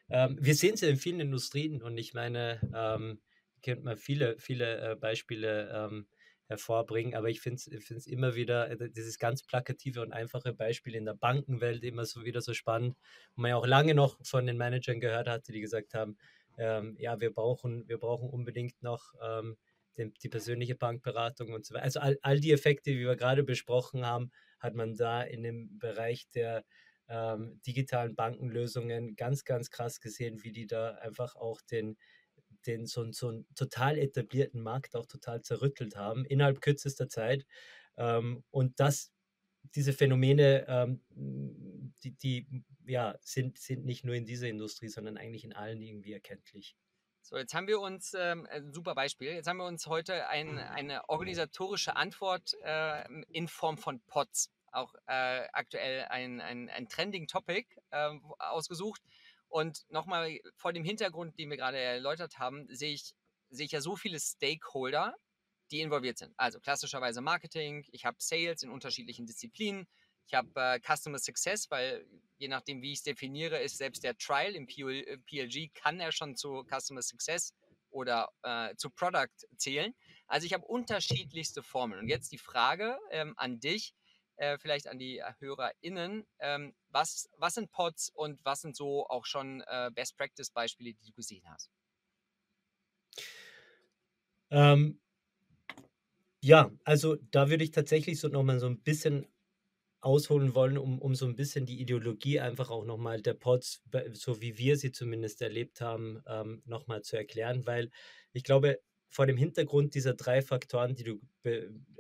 ähm, 0.09 0.39
wir 0.41 0.55
sehen 0.55 0.75
es 0.75 0.83
ja 0.83 0.89
in 0.89 0.97
vielen 0.97 1.21
Industrien 1.21 1.83
und 1.83 1.99
ich 1.99 2.15
meine, 2.15 2.61
ähm, 2.75 3.21
kennt 3.63 3.83
man 3.83 3.97
viele, 3.97 4.39
viele 4.39 4.93
äh, 4.93 4.97
Beispiele 4.97 5.71
ähm, 5.75 6.07
hervorbringen, 6.49 7.15
aber 7.15 7.29
ich 7.29 7.41
finde 7.41 7.57
es 7.57 8.07
immer 8.07 8.37
wieder, 8.37 8.71
äh, 8.71 8.91
dieses 8.91 9.19
ganz 9.19 9.43
plakative 9.43 10.03
und 10.03 10.13
einfache 10.13 10.53
Beispiel 10.53 10.95
in 10.95 11.05
der 11.05 11.15
Bankenwelt 11.15 11.83
immer 11.83 12.05
so 12.05 12.25
wieder 12.25 12.41
so 12.41 12.55
spannend, 12.55 12.97
wo 13.35 13.43
man 13.43 13.51
ja 13.51 13.57
auch 13.57 13.67
lange 13.67 13.95
noch 13.95 14.19
von 14.23 14.47
den 14.47 14.57
Managern 14.57 15.01
gehört 15.01 15.29
hatte, 15.29 15.53
die 15.53 15.61
gesagt 15.61 15.95
haben, 15.95 16.17
ähm, 16.59 16.97
ja, 16.99 17.21
wir 17.21 17.33
brauchen, 17.33 17.89
wir 17.89 17.99
brauchen 17.99 18.31
unbedingt 18.31 18.83
noch 18.83 19.13
ähm, 19.21 19.57
die, 19.99 20.13
die 20.23 20.29
persönliche 20.29 20.75
Bankberatung 20.75 21.53
und 21.53 21.65
so 21.67 21.75
weiter. 21.75 21.85
Also 21.85 22.01
all, 22.01 22.19
all 22.23 22.41
die 22.41 22.53
Effekte, 22.53 22.91
die 22.91 23.01
wir 23.01 23.17
gerade 23.17 23.43
besprochen 23.45 24.07
haben, 24.07 24.31
hat 24.59 24.75
man 24.75 24.95
da 24.95 25.23
in 25.23 25.43
dem 25.43 25.79
Bereich 25.79 26.29
der 26.31 26.65
ähm, 27.09 27.61
digitalen 27.67 28.15
Bankenlösungen 28.15 29.17
ganz, 29.17 29.45
ganz 29.45 29.71
krass 29.71 30.01
gesehen, 30.01 30.43
wie 30.43 30.53
die 30.53 30.67
da 30.67 30.95
einfach 30.97 31.37
auch 31.37 31.61
den, 31.61 31.97
den 32.67 32.87
so, 32.87 33.11
so 33.13 33.29
einen 33.29 33.47
total 33.55 33.99
etablierten 33.99 34.61
Markt 34.61 34.97
auch 34.97 35.07
total 35.07 35.43
zerrüttelt 35.43 35.97
haben 35.97 36.25
innerhalb 36.25 36.61
kürzester 36.61 37.09
Zeit. 37.09 37.47
Ähm, 37.97 38.45
und 38.51 38.81
das, 38.81 39.13
diese 39.75 39.93
Phänomene, 39.93 40.67
ähm, 40.69 41.01
die, 42.03 42.13
die 42.13 42.65
ja, 42.87 43.17
sind, 43.23 43.59
sind 43.59 43.85
nicht 43.85 44.05
nur 44.05 44.15
in 44.15 44.27
dieser 44.27 44.49
Industrie, 44.49 44.89
sondern 44.89 45.17
eigentlich 45.17 45.45
in 45.45 45.53
allen 45.53 45.81
irgendwie 45.81 46.13
erkenntlich. 46.13 46.77
So, 47.29 47.37
jetzt 47.37 47.55
haben 47.55 47.67
wir 47.67 47.81
uns, 47.81 48.15
ähm, 48.15 48.47
ein 48.53 48.73
super 48.73 48.95
Beispiel, 48.95 49.33
jetzt 49.33 49.49
haben 49.49 49.57
wir 49.57 49.67
uns 49.67 49.89
heute 49.89 50.29
ein, 50.29 50.61
eine 50.61 51.09
organisatorische 51.09 51.97
Antwort 51.97 52.55
äh, 52.63 53.03
in 53.33 53.49
Form 53.49 53.79
von 53.79 54.01
POTS, 54.07 54.53
auch 54.71 54.95
äh, 55.09 55.49
aktuell 55.53 56.05
ein, 56.05 56.41
ein, 56.41 56.69
ein 56.69 56.89
Trending 56.89 57.27
Topic 57.27 57.67
äh, 57.91 58.11
ausgesucht. 58.39 59.03
Und 59.49 59.91
nochmal 59.91 60.39
vor 60.55 60.73
dem 60.73 60.85
Hintergrund, 60.85 61.37
den 61.37 61.51
wir 61.51 61.57
gerade 61.57 61.79
erläutert 61.79 62.39
haben, 62.39 62.69
sehe 62.69 62.93
ich, 62.93 63.17
sehe 63.51 63.67
ich 63.67 63.73
ja 63.73 63.81
so 63.81 63.97
viele 63.97 64.21
Stakeholder, 64.21 65.17
die 65.73 65.81
involviert 65.81 66.19
sind. 66.19 66.33
Also 66.37 66.61
klassischerweise 66.61 67.23
Marketing, 67.23 67.85
ich 67.91 68.05
habe 68.05 68.19
Sales 68.21 68.63
in 68.63 68.71
unterschiedlichen 68.71 69.27
Disziplinen, 69.27 69.89
ich 70.27 70.35
habe 70.35 70.49
äh, 70.57 70.81
Customer 70.81 71.19
Success, 71.19 71.71
weil 71.71 72.05
je 72.39 72.49
nachdem, 72.49 72.83
wie 72.83 72.93
ich 72.93 72.99
es 72.99 73.05
definiere, 73.05 73.59
ist 73.59 73.79
selbst 73.79 74.03
der 74.03 74.17
Trial 74.17 74.55
im 74.55 74.67
PLG, 74.67 75.57
äh, 75.57 75.69
kann 75.69 76.01
er 76.01 76.13
schon 76.13 76.37
zu 76.37 76.65
Customer 76.65 77.03
Success 77.03 77.55
oder 77.91 78.29
äh, 78.43 78.75
zu 78.77 78.91
Product 78.91 79.47
zählen. 79.57 79.95
Also 80.27 80.47
ich 80.47 80.53
habe 80.53 80.67
unterschiedlichste 80.67 81.63
Formeln. 81.63 82.01
Und 82.01 82.09
jetzt 82.09 82.33
die 82.33 82.39
Frage 82.39 82.99
ähm, 83.11 83.35
an 83.37 83.61
dich, 83.61 83.95
äh, 84.37 84.59
vielleicht 84.59 84.89
an 84.89 84.99
die 84.99 85.23
HörerInnen, 85.39 86.27
ähm, 86.41 86.75
was, 86.89 87.31
was 87.39 87.55
sind 87.55 87.71
Pods 87.71 88.11
und 88.11 88.45
was 88.45 88.61
sind 88.61 88.77
so 88.77 89.07
auch 89.07 89.25
schon 89.25 89.63
äh, 89.67 89.91
Best 89.95 90.17
Practice 90.17 90.51
Beispiele, 90.51 90.93
die 90.93 91.05
du 91.05 91.13
gesehen 91.13 91.45
hast? 91.49 91.71
Ähm, 94.51 95.01
ja, 96.43 96.71
also 96.85 97.17
da 97.31 97.49
würde 97.49 97.65
ich 97.65 97.71
tatsächlich 97.71 98.21
so 98.21 98.29
nochmal 98.29 98.61
so 98.61 98.67
ein 98.67 98.83
bisschen 98.83 99.27
ausholen 100.01 100.55
wollen, 100.55 100.79
um, 100.79 101.01
um 101.01 101.15
so 101.15 101.27
ein 101.27 101.37
bisschen 101.37 101.67
die 101.67 101.81
Ideologie 101.81 102.41
einfach 102.41 102.71
auch 102.71 102.85
nochmal 102.85 103.23
der 103.23 103.35
Pods, 103.35 103.83
so 104.13 104.41
wie 104.41 104.59
wir 104.59 104.77
sie 104.77 104.93
zumindest 104.93 105.43
erlebt 105.43 105.81
haben, 105.81 106.23
ähm, 106.27 106.63
nochmal 106.67 107.03
zu 107.03 107.17
erklären, 107.17 107.67
weil 107.67 107.91
ich 108.33 108.45
glaube, 108.45 108.81
vor 109.09 109.27
dem 109.27 109.37
Hintergrund 109.37 109.95
dieser 109.95 110.15
drei 110.15 110.43
Faktoren, 110.43 110.95
die 110.95 111.05
du 111.05 111.21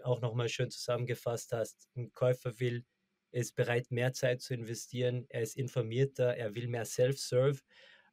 auch 0.03 0.21
nochmal 0.21 0.49
schön 0.49 0.71
zusammengefasst 0.71 1.53
hast, 1.53 1.89
ein 1.97 2.13
Käufer 2.13 2.59
will, 2.61 2.85
ist 3.31 3.55
bereit, 3.55 3.91
mehr 3.91 4.13
Zeit 4.13 4.41
zu 4.43 4.55
investieren, 4.55 5.27
er 5.29 5.43
ist 5.43 5.57
informierter, 5.57 6.37
er 6.37 6.55
will 6.55 6.69
mehr 6.69 6.85
Self-Serve. 6.85 7.61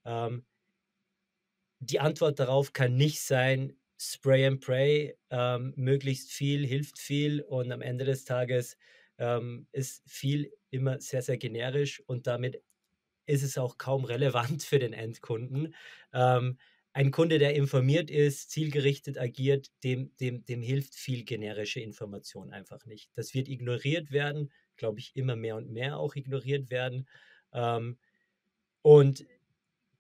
Ähm, 0.06 0.46
die 1.80 2.00
Antwort 2.00 2.40
darauf 2.40 2.74
kann 2.74 2.96
nicht 2.96 3.22
sein, 3.22 3.78
Spray 4.00 4.46
and 4.46 4.62
Pray, 4.62 5.18
ähm, 5.30 5.74
möglichst 5.76 6.32
viel 6.32 6.66
hilft 6.66 7.00
viel 7.00 7.42
und 7.42 7.72
am 7.72 7.82
Ende 7.82 8.06
des 8.06 8.26
Tages 8.26 8.78
ähm, 9.18 9.68
ist 9.72 10.04
viel 10.10 10.52
immer 10.70 11.00
sehr, 11.00 11.22
sehr 11.22 11.38
generisch 11.38 12.02
und 12.08 12.28
damit 12.28 12.62
ist 13.26 13.44
es 13.44 13.58
auch 13.58 13.78
kaum 13.78 14.06
relevant 14.06 14.64
für 14.64 14.80
den 14.80 14.94
Endkunden. 14.94 15.76
Ähm, 16.14 16.58
ein 16.94 17.10
Kunde, 17.12 17.40
der 17.40 17.56
informiert 17.56 18.12
ist, 18.12 18.52
zielgerichtet 18.52 19.18
agiert, 19.18 19.70
dem, 19.84 20.16
dem, 20.18 20.46
dem 20.46 20.62
hilft 20.62 20.94
viel 20.96 21.24
generische 21.24 21.80
Information 21.80 22.52
einfach 22.52 22.86
nicht. 22.86 23.10
Das 23.16 23.34
wird 23.34 23.48
ignoriert 23.50 24.12
werden, 24.12 24.52
glaube 24.76 25.00
ich, 25.00 25.16
immer 25.16 25.36
mehr 25.36 25.56
und 25.56 25.72
mehr 25.72 25.98
auch 25.98 26.16
ignoriert 26.16 26.70
werden. 26.70 27.08
Ähm, 27.52 27.98
und 28.82 29.26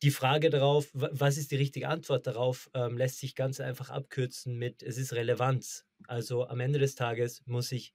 die 0.03 0.11
Frage 0.11 0.49
darauf, 0.49 0.89
was 0.93 1.37
ist 1.37 1.51
die 1.51 1.55
richtige 1.55 1.87
Antwort 1.87 2.27
darauf, 2.27 2.69
ähm, 2.73 2.97
lässt 2.97 3.19
sich 3.19 3.35
ganz 3.35 3.59
einfach 3.59 3.89
abkürzen 3.89 4.57
mit, 4.57 4.83
es 4.83 4.97
ist 4.97 5.13
Relevanz. 5.13 5.85
Also 6.07 6.47
am 6.47 6.59
Ende 6.59 6.79
des 6.79 6.95
Tages 6.95 7.43
muss 7.45 7.71
ich 7.71 7.93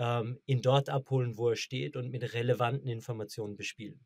ähm, 0.00 0.40
ihn 0.46 0.62
dort 0.62 0.88
abholen, 0.88 1.36
wo 1.36 1.50
er 1.50 1.56
steht 1.56 1.94
und 1.94 2.10
mit 2.10 2.32
relevanten 2.32 2.88
Informationen 2.88 3.56
bespielen. 3.56 4.00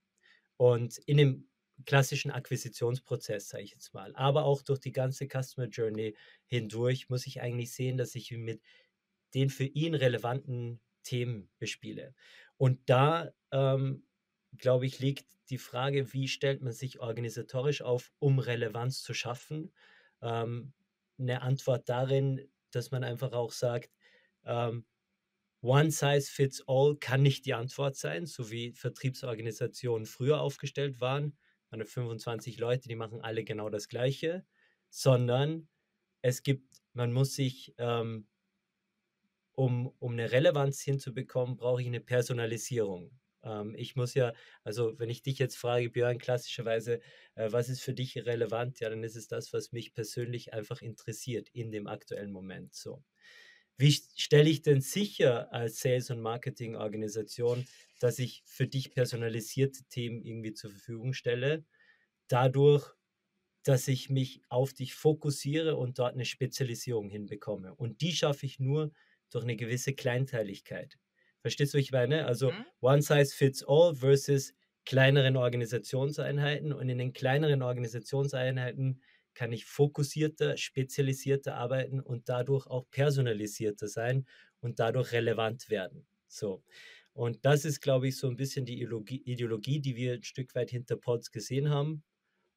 Und 0.56 0.98
in 0.98 1.16
dem 1.18 1.48
klassischen 1.86 2.32
Akquisitionsprozess, 2.32 3.48
sage 3.48 3.62
ich 3.62 3.70
jetzt 3.70 3.94
mal, 3.94 4.14
aber 4.16 4.44
auch 4.44 4.62
durch 4.62 4.80
die 4.80 4.92
ganze 4.92 5.28
Customer 5.28 5.68
Journey 5.68 6.16
hindurch 6.46 7.08
muss 7.08 7.26
ich 7.28 7.40
eigentlich 7.40 7.72
sehen, 7.72 7.96
dass 7.96 8.16
ich 8.16 8.32
mit 8.32 8.60
den 9.34 9.50
für 9.50 9.64
ihn 9.64 9.94
relevanten 9.94 10.80
Themen 11.04 11.48
bespiele. 11.58 12.14
Und 12.56 12.80
da, 12.86 13.32
ähm, 13.52 14.04
glaube 14.58 14.86
ich, 14.86 14.98
liegt 14.98 15.26
die 15.50 15.58
Frage, 15.58 16.12
wie 16.12 16.26
stellt 16.26 16.60
man 16.60 16.72
sich 16.72 16.98
organisatorisch 16.98 17.82
auf, 17.82 18.12
um 18.18 18.40
Relevanz 18.40 19.02
zu 19.02 19.14
schaffen. 19.14 19.72
Ähm, 20.22 20.72
eine 21.18 21.42
Antwort 21.42 21.88
darin, 21.88 22.48
dass 22.72 22.90
man 22.90 23.04
einfach 23.04 23.32
auch 23.32 23.52
sagt, 23.52 23.90
ähm, 24.44 24.84
One 25.64 25.90
size 25.90 26.30
fits 26.30 26.62
all 26.66 26.96
kann 26.96 27.22
nicht 27.22 27.46
die 27.46 27.54
Antwort 27.54 27.96
sein, 27.96 28.26
so 28.26 28.50
wie 28.50 28.72
Vertriebsorganisationen 28.72 30.06
früher 30.06 30.40
aufgestellt 30.40 31.00
waren. 31.00 31.38
Meine 31.70 31.86
25 31.86 32.58
Leute, 32.58 32.88
die 32.88 32.96
machen 32.96 33.22
alle 33.22 33.44
genau 33.44 33.70
das 33.70 33.88
Gleiche, 33.88 34.44
sondern 34.90 35.68
es 36.22 36.42
gibt, 36.42 36.82
man 36.92 37.12
muss 37.12 37.34
sich 37.34 37.74
ähm, 37.78 38.28
um, 39.54 39.92
um 39.98 40.12
eine 40.12 40.32
Relevanz 40.32 40.80
hinzubekommen, 40.82 41.56
brauche 41.56 41.80
ich 41.80 41.86
eine 41.88 42.00
Personalisierung. 42.00 43.10
Ähm, 43.42 43.74
ich 43.76 43.96
muss 43.96 44.14
ja, 44.14 44.32
also 44.64 44.98
wenn 44.98 45.10
ich 45.10 45.22
dich 45.22 45.38
jetzt 45.38 45.56
frage, 45.56 45.90
Björn, 45.90 46.18
klassischerweise, 46.18 47.00
äh, 47.36 47.52
was 47.52 47.68
ist 47.68 47.80
für 47.82 47.94
dich 47.94 48.16
relevant, 48.26 48.80
ja, 48.80 48.90
dann 48.90 49.04
ist 49.04 49.16
es 49.16 49.28
das, 49.28 49.52
was 49.52 49.72
mich 49.72 49.94
persönlich 49.94 50.52
einfach 50.52 50.82
interessiert 50.82 51.48
in 51.50 51.70
dem 51.70 51.86
aktuellen 51.86 52.32
Moment. 52.32 52.74
So. 52.74 53.02
Wie 53.76 53.92
stelle 53.92 54.48
ich 54.48 54.62
denn 54.62 54.80
sicher 54.80 55.52
als 55.52 55.80
Sales- 55.80 56.10
und 56.10 56.20
Marketing-Organisation, 56.20 57.66
dass 58.00 58.18
ich 58.18 58.42
für 58.46 58.66
dich 58.66 58.92
personalisierte 58.92 59.84
Themen 59.84 60.22
irgendwie 60.22 60.52
zur 60.54 60.70
Verfügung 60.70 61.12
stelle? 61.12 61.64
Dadurch, 62.28 62.94
dass 63.64 63.88
ich 63.88 64.10
mich 64.10 64.42
auf 64.48 64.74
dich 64.74 64.94
fokussiere 64.94 65.76
und 65.76 65.98
dort 65.98 66.14
eine 66.14 66.24
Spezialisierung 66.24 67.08
hinbekomme. 67.08 67.74
Und 67.74 68.00
die 68.02 68.12
schaffe 68.12 68.46
ich 68.46 68.60
nur, 68.60 68.92
durch 69.30 69.44
eine 69.44 69.56
gewisse 69.56 69.94
Kleinteiligkeit. 69.94 70.96
Verstehst 71.40 71.74
du, 71.74 71.78
was 71.78 71.84
ich 71.84 71.92
meine? 71.92 72.26
Also 72.26 72.52
mhm. 72.52 72.64
One 72.80 73.02
Size 73.02 73.34
Fits 73.34 73.64
All 73.66 73.94
versus 73.94 74.54
kleineren 74.84 75.36
Organisationseinheiten. 75.36 76.72
Und 76.72 76.88
in 76.88 76.98
den 76.98 77.12
kleineren 77.12 77.62
Organisationseinheiten 77.62 79.02
kann 79.34 79.52
ich 79.52 79.64
fokussierter, 79.66 80.56
spezialisierter 80.56 81.56
arbeiten 81.56 82.00
und 82.00 82.28
dadurch 82.28 82.66
auch 82.66 82.88
personalisierter 82.90 83.88
sein 83.88 84.26
und 84.60 84.78
dadurch 84.80 85.12
relevant 85.12 85.68
werden. 85.70 86.06
So. 86.28 86.64
Und 87.12 87.44
das 87.44 87.64
ist, 87.64 87.80
glaube 87.80 88.08
ich, 88.08 88.16
so 88.16 88.28
ein 88.28 88.36
bisschen 88.36 88.64
die 88.66 88.80
Ideologie, 88.82 89.80
die 89.80 89.96
wir 89.96 90.14
ein 90.14 90.22
Stück 90.24 90.54
weit 90.54 90.70
hinter 90.70 90.96
Pods 90.96 91.30
gesehen 91.30 91.70
haben. 91.70 92.02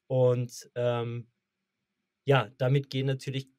Und 0.08 0.72
ähm, 0.76 1.30
ja, 2.26 2.50
damit 2.58 2.90
gehen 2.90 3.08
natürlich 3.08 3.50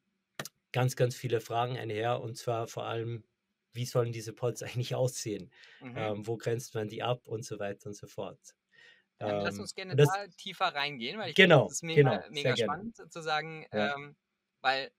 ganz, 0.71 0.95
ganz 0.95 1.15
viele 1.15 1.41
Fragen 1.41 1.77
einher 1.77 2.21
und 2.21 2.37
zwar 2.37 2.67
vor 2.67 2.85
allem, 2.85 3.25
wie 3.73 3.85
sollen 3.85 4.11
diese 4.13 4.33
Pods 4.33 4.63
eigentlich 4.63 4.95
aussehen? 4.95 5.51
Mhm. 5.81 5.97
Ähm, 5.97 6.27
wo 6.27 6.37
grenzt 6.37 6.75
man 6.75 6.89
die 6.89 7.03
ab 7.03 7.27
und 7.27 7.45
so 7.45 7.59
weiter 7.59 7.87
und 7.89 7.95
so 7.95 8.07
fort. 8.07 8.55
Dann 9.19 9.35
ähm, 9.35 9.41
lass 9.43 9.59
uns 9.59 9.75
gerne 9.75 9.95
das, 9.95 10.09
da 10.09 10.27
tiefer 10.27 10.73
reingehen, 10.73 11.19
weil 11.19 11.29
ich 11.29 11.35
genau, 11.35 11.67
finde, 11.67 11.67
das 11.67 11.75
ist 11.75 11.83
mega, 11.83 12.17
genau, 12.17 12.31
mega 12.31 12.57
spannend 12.57 12.95
gerne. 12.95 13.09
zu 13.09 13.21
sagen, 13.21 13.67
ja. 13.71 13.95
ähm, 13.95 14.15
weil 14.61 14.91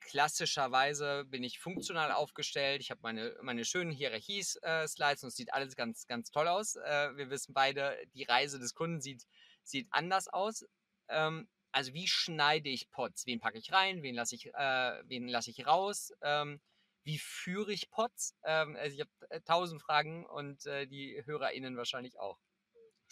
klassischerweise 0.00 1.24
bin 1.24 1.42
ich 1.42 1.58
funktional 1.58 2.12
aufgestellt. 2.12 2.82
Ich 2.82 2.90
habe 2.90 3.00
meine, 3.02 3.36
meine 3.40 3.64
schönen 3.64 3.90
Hierarchies-Slides 3.90 5.22
äh, 5.22 5.26
und 5.26 5.28
es 5.28 5.36
sieht 5.36 5.52
alles 5.54 5.76
ganz, 5.76 6.06
ganz 6.06 6.30
toll 6.30 6.46
aus. 6.46 6.76
Äh, 6.76 7.16
wir 7.16 7.30
wissen 7.30 7.54
beide, 7.54 7.96
die 8.12 8.24
Reise 8.24 8.58
des 8.58 8.74
Kunden 8.74 9.00
sieht, 9.00 9.24
sieht 9.62 9.88
anders 9.90 10.28
aus. 10.28 10.66
Ähm, 11.08 11.48
also 11.72 11.94
wie 11.94 12.06
schneide 12.06 12.68
ich 12.68 12.90
Pots? 12.90 13.26
Wen 13.26 13.40
packe 13.40 13.58
ich 13.58 13.72
rein? 13.72 14.02
Wen 14.02 14.14
lasse 14.14 14.34
ich, 14.34 14.46
äh, 14.54 15.02
wen 15.08 15.26
lasse 15.26 15.50
ich 15.50 15.66
raus? 15.66 16.12
Ähm, 16.20 16.60
wie 17.02 17.18
führe 17.18 17.72
ich 17.72 17.90
Pots? 17.90 18.36
Ähm, 18.44 18.76
also 18.76 18.94
ich 18.94 19.00
habe 19.00 19.10
äh, 19.30 19.40
tausend 19.40 19.82
Fragen 19.82 20.26
und 20.26 20.66
äh, 20.66 20.86
die 20.86 21.22
HörerInnen 21.24 21.76
wahrscheinlich 21.78 22.20
auch. 22.20 22.38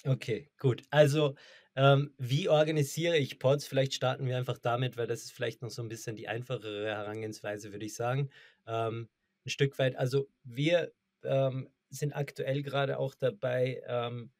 Okay, 0.04 0.50
gut. 0.58 0.82
Also, 0.90 1.36
ähm, 1.76 2.14
wie 2.18 2.48
organisiere 2.48 3.16
ich 3.18 3.38
Pods? 3.38 3.66
Vielleicht 3.66 3.94
starten 3.94 4.26
wir 4.26 4.36
einfach 4.36 4.58
damit, 4.58 4.96
weil 4.96 5.06
das 5.06 5.22
ist 5.22 5.32
vielleicht 5.32 5.62
noch 5.62 5.70
so 5.70 5.80
ein 5.82 5.88
bisschen 5.88 6.16
die 6.16 6.28
einfachere 6.28 6.86
Herangehensweise, 6.86 7.72
würde 7.72 7.86
ich 7.86 7.94
sagen. 7.94 8.30
Ähm, 8.66 9.08
ein 9.46 9.50
Stück 9.50 9.78
weit, 9.78 9.96
also 9.96 10.28
wir 10.42 10.92
ähm, 11.22 11.68
sind 11.88 12.14
aktuell 12.14 12.62
gerade 12.62 12.98
auch 12.98 13.14
dabei, 13.14 13.82
ähm, 13.86 14.32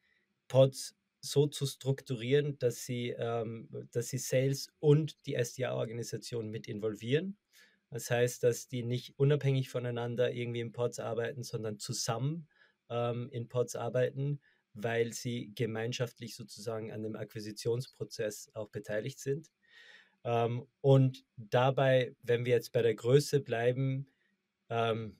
Pods 0.49 0.95
so 1.21 1.47
zu 1.47 1.65
strukturieren, 1.65 2.57
dass 2.59 2.85
sie, 2.85 3.11
ähm, 3.11 3.69
dass 3.91 4.09
sie 4.09 4.17
Sales 4.17 4.69
und 4.79 5.25
die 5.25 5.35
SDA-Organisation 5.35 6.49
mit 6.49 6.67
involvieren. 6.67 7.37
Das 7.89 8.09
heißt, 8.09 8.43
dass 8.43 8.67
die 8.67 8.83
nicht 8.83 9.17
unabhängig 9.19 9.69
voneinander 9.69 10.31
irgendwie 10.33 10.59
in 10.61 10.71
Pods 10.71 10.99
arbeiten, 10.99 11.43
sondern 11.43 11.79
zusammen 11.79 12.49
ähm, 12.89 13.29
in 13.31 13.47
Pods 13.47 13.75
arbeiten, 13.75 14.41
weil 14.73 15.13
sie 15.13 15.51
gemeinschaftlich 15.55 16.35
sozusagen 16.35 16.91
an 16.91 17.03
dem 17.03 17.15
Akquisitionsprozess 17.15 18.51
auch 18.53 18.69
beteiligt 18.69 19.19
sind. 19.19 19.49
Ähm, 20.23 20.67
und 20.81 21.25
dabei, 21.37 22.15
wenn 22.23 22.45
wir 22.45 22.53
jetzt 22.53 22.71
bei 22.73 22.81
der 22.81 22.95
Größe 22.95 23.41
bleiben, 23.41 24.07
ähm, 24.69 25.19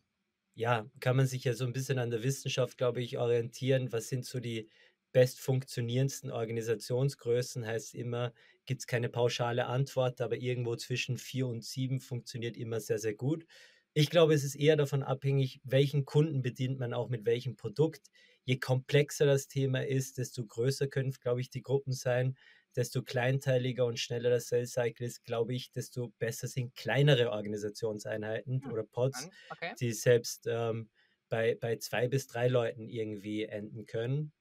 ja, 0.55 0.89
kann 0.99 1.17
man 1.17 1.27
sich 1.27 1.43
ja 1.45 1.53
so 1.53 1.65
ein 1.65 1.73
bisschen 1.73 1.99
an 1.99 2.11
der 2.11 2.23
Wissenschaft, 2.23 2.77
glaube 2.77 3.01
ich, 3.01 3.17
orientieren. 3.17 3.91
Was 3.91 4.09
sind 4.09 4.25
so 4.25 4.39
die, 4.39 4.69
bestfunktionierendsten 5.13 6.31
Organisationsgrößen 6.31 7.65
heißt 7.65 7.95
immer, 7.95 8.33
gibt 8.65 8.81
es 8.81 8.87
keine 8.87 9.09
pauschale 9.09 9.67
Antwort, 9.67 10.19
aber 10.19 10.35
irgendwo 10.37 10.75
zwischen 10.75 11.17
vier 11.17 11.47
und 11.47 11.63
sieben 11.63 12.01
funktioniert 12.01 12.57
immer 12.57 12.79
sehr, 12.81 12.99
sehr 12.99 13.13
gut. 13.13 13.45
Ich 13.93 14.09
glaube, 14.09 14.33
es 14.33 14.43
ist 14.43 14.55
eher 14.55 14.75
davon 14.75 15.03
abhängig, 15.03 15.61
welchen 15.63 16.03
Kunden 16.05 16.41
bedient 16.41 16.79
man 16.79 16.93
auch 16.93 17.09
mit 17.09 17.25
welchem 17.25 17.55
Produkt. 17.55 18.09
Je 18.45 18.57
komplexer 18.59 19.25
das 19.25 19.47
Thema 19.47 19.85
ist, 19.85 20.17
desto 20.17 20.45
größer 20.45 20.87
können, 20.87 21.11
glaube 21.11 21.41
ich, 21.41 21.49
die 21.49 21.61
Gruppen 21.61 21.93
sein. 21.93 22.35
Desto 22.75 23.03
kleinteiliger 23.03 23.85
und 23.85 23.99
schneller 23.99 24.31
das 24.31 24.47
Sales 24.47 24.71
Cycle 24.73 25.05
ist, 25.05 25.23
glaube 25.25 25.53
ich, 25.53 25.71
desto 25.71 26.11
besser 26.17 26.47
sind 26.47 26.75
kleinere 26.75 27.31
Organisationseinheiten 27.31 28.63
hm. 28.63 28.71
oder 28.71 28.83
Pods, 28.83 29.29
okay. 29.51 29.73
die 29.79 29.93
selbst 29.93 30.47
ähm, 30.47 30.89
bei, 31.29 31.55
bei 31.55 31.77
zwei 31.77 32.07
bis 32.07 32.27
drei 32.27 32.47
Leuten 32.47 32.89
irgendwie 32.89 33.43
enden 33.43 33.85
können 33.85 34.33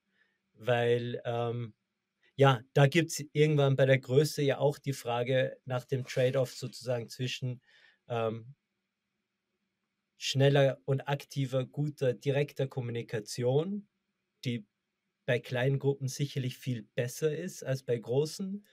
weil 0.55 1.21
ähm, 1.25 1.73
ja, 2.35 2.61
da 2.73 2.87
gibt 2.87 3.11
es 3.11 3.23
irgendwann 3.31 3.75
bei 3.75 3.85
der 3.85 3.99
Größe 3.99 4.41
ja 4.41 4.57
auch 4.57 4.79
die 4.79 4.93
Frage 4.93 5.57
nach 5.65 5.85
dem 5.85 6.05
Trade-off 6.05 6.53
sozusagen 6.53 7.09
zwischen 7.09 7.61
ähm, 8.07 8.55
schneller 10.17 10.79
und 10.85 11.01
aktiver, 11.01 11.65
guter, 11.65 12.13
direkter 12.13 12.67
Kommunikation, 12.67 13.87
die 14.45 14.65
bei 15.25 15.39
kleinen 15.39 15.79
Gruppen 15.79 16.07
sicherlich 16.07 16.57
viel 16.57 16.83
besser 16.95 17.35
ist 17.35 17.63
als 17.63 17.83
bei 17.83 17.97
großen. 17.97 18.65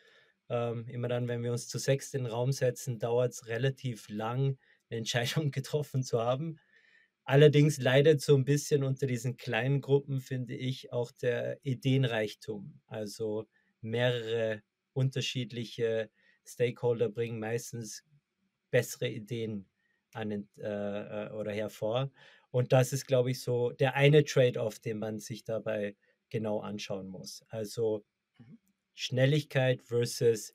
Ähm, 0.49 0.89
immer 0.89 1.09
dann, 1.09 1.29
wenn 1.29 1.43
wir 1.43 1.53
uns 1.53 1.69
zu 1.69 1.79
sechs 1.79 2.13
in 2.15 2.25
den 2.25 2.33
Raum 2.33 2.53
setzen, 2.53 2.99
dauert 2.99 3.33
es 3.33 3.47
relativ 3.47 4.09
lang, 4.09 4.59
eine 4.91 4.99
Entscheidung 4.99 5.51
getroffen 5.53 6.03
zu 6.03 6.21
haben. 6.21 6.59
Allerdings 7.25 7.79
leidet 7.79 8.21
so 8.21 8.37
ein 8.37 8.45
bisschen 8.45 8.83
unter 8.83 9.07
diesen 9.07 9.37
kleinen 9.37 9.81
Gruppen, 9.81 10.21
finde 10.21 10.57
ich, 10.57 10.93
auch 10.93 11.13
der 11.13 11.59
Ideenreichtum. 11.63 12.81
Also 12.87 13.47
mehrere 13.81 14.63
unterschiedliche 14.93 16.11
Stakeholder 16.45 17.09
bringen 17.09 17.39
meistens 17.39 18.05
bessere 18.71 19.09
Ideen 19.09 19.69
an 20.13 20.31
äh, 20.33 20.63
äh, 20.63 21.31
oder 21.33 21.53
hervor. 21.53 22.11
Und 22.51 22.73
das 22.73 22.93
ist, 22.93 23.07
glaube 23.07 23.31
ich, 23.31 23.41
so 23.41 23.71
der 23.71 23.95
eine 23.95 24.25
Trade-off, 24.25 24.79
den 24.81 24.99
man 24.99 25.19
sich 25.19 25.45
dabei 25.45 25.97
genau 26.31 26.61
anschauen 26.61 27.09
muss. 27.09 27.45
Also 27.49 28.05
mhm. 28.39 28.59
Schnelligkeit 28.95 29.83
versus 29.83 30.55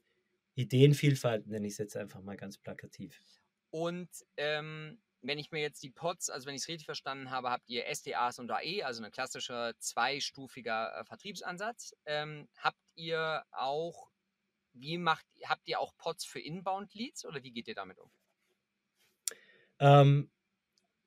Ideenvielfalt, 0.56 1.48
nenne 1.48 1.68
ich 1.68 1.74
es 1.74 1.80
jetzt 1.80 1.98
einfach 1.98 2.22
mal 2.22 2.38
ganz 2.38 2.58
plakativ. 2.58 3.22
Und 3.72 4.10
ähm, 4.38 5.02
wenn 5.22 5.40
ich 5.40 5.52
mir 5.52 5.62
jetzt 5.62 5.84
die 5.84 5.90
Pods, 5.90 6.30
also 6.30 6.48
wenn 6.48 6.56
ich 6.56 6.62
es 6.62 6.68
richtig 6.68 6.86
verstanden 6.86 7.30
habe, 7.32 7.50
habt 7.50 7.70
ihr 7.70 7.86
SDAs 7.94 8.40
und 8.40 8.52
AE, 8.52 8.84
also 8.84 9.04
ein 9.04 9.12
klassischer 9.12 9.74
zweistufiger 9.80 11.00
äh, 11.00 11.06
Vertriebsansatz. 11.06 11.94
Ähm, 12.06 12.48
habt 12.58 12.80
ihr 12.96 13.44
auch, 13.52 14.10
wie 14.74 14.98
macht, 14.98 15.26
habt 15.46 15.68
ihr 15.68 15.80
auch 15.80 15.96
Pods 15.98 16.26
für 16.26 16.40
Inbound-Leads 16.40 17.26
oder 17.26 17.44
wie 17.44 17.52
geht 17.52 17.68
ihr 17.68 17.76
damit 17.76 18.00
um? 18.00 18.12
Ähm, 19.80 20.32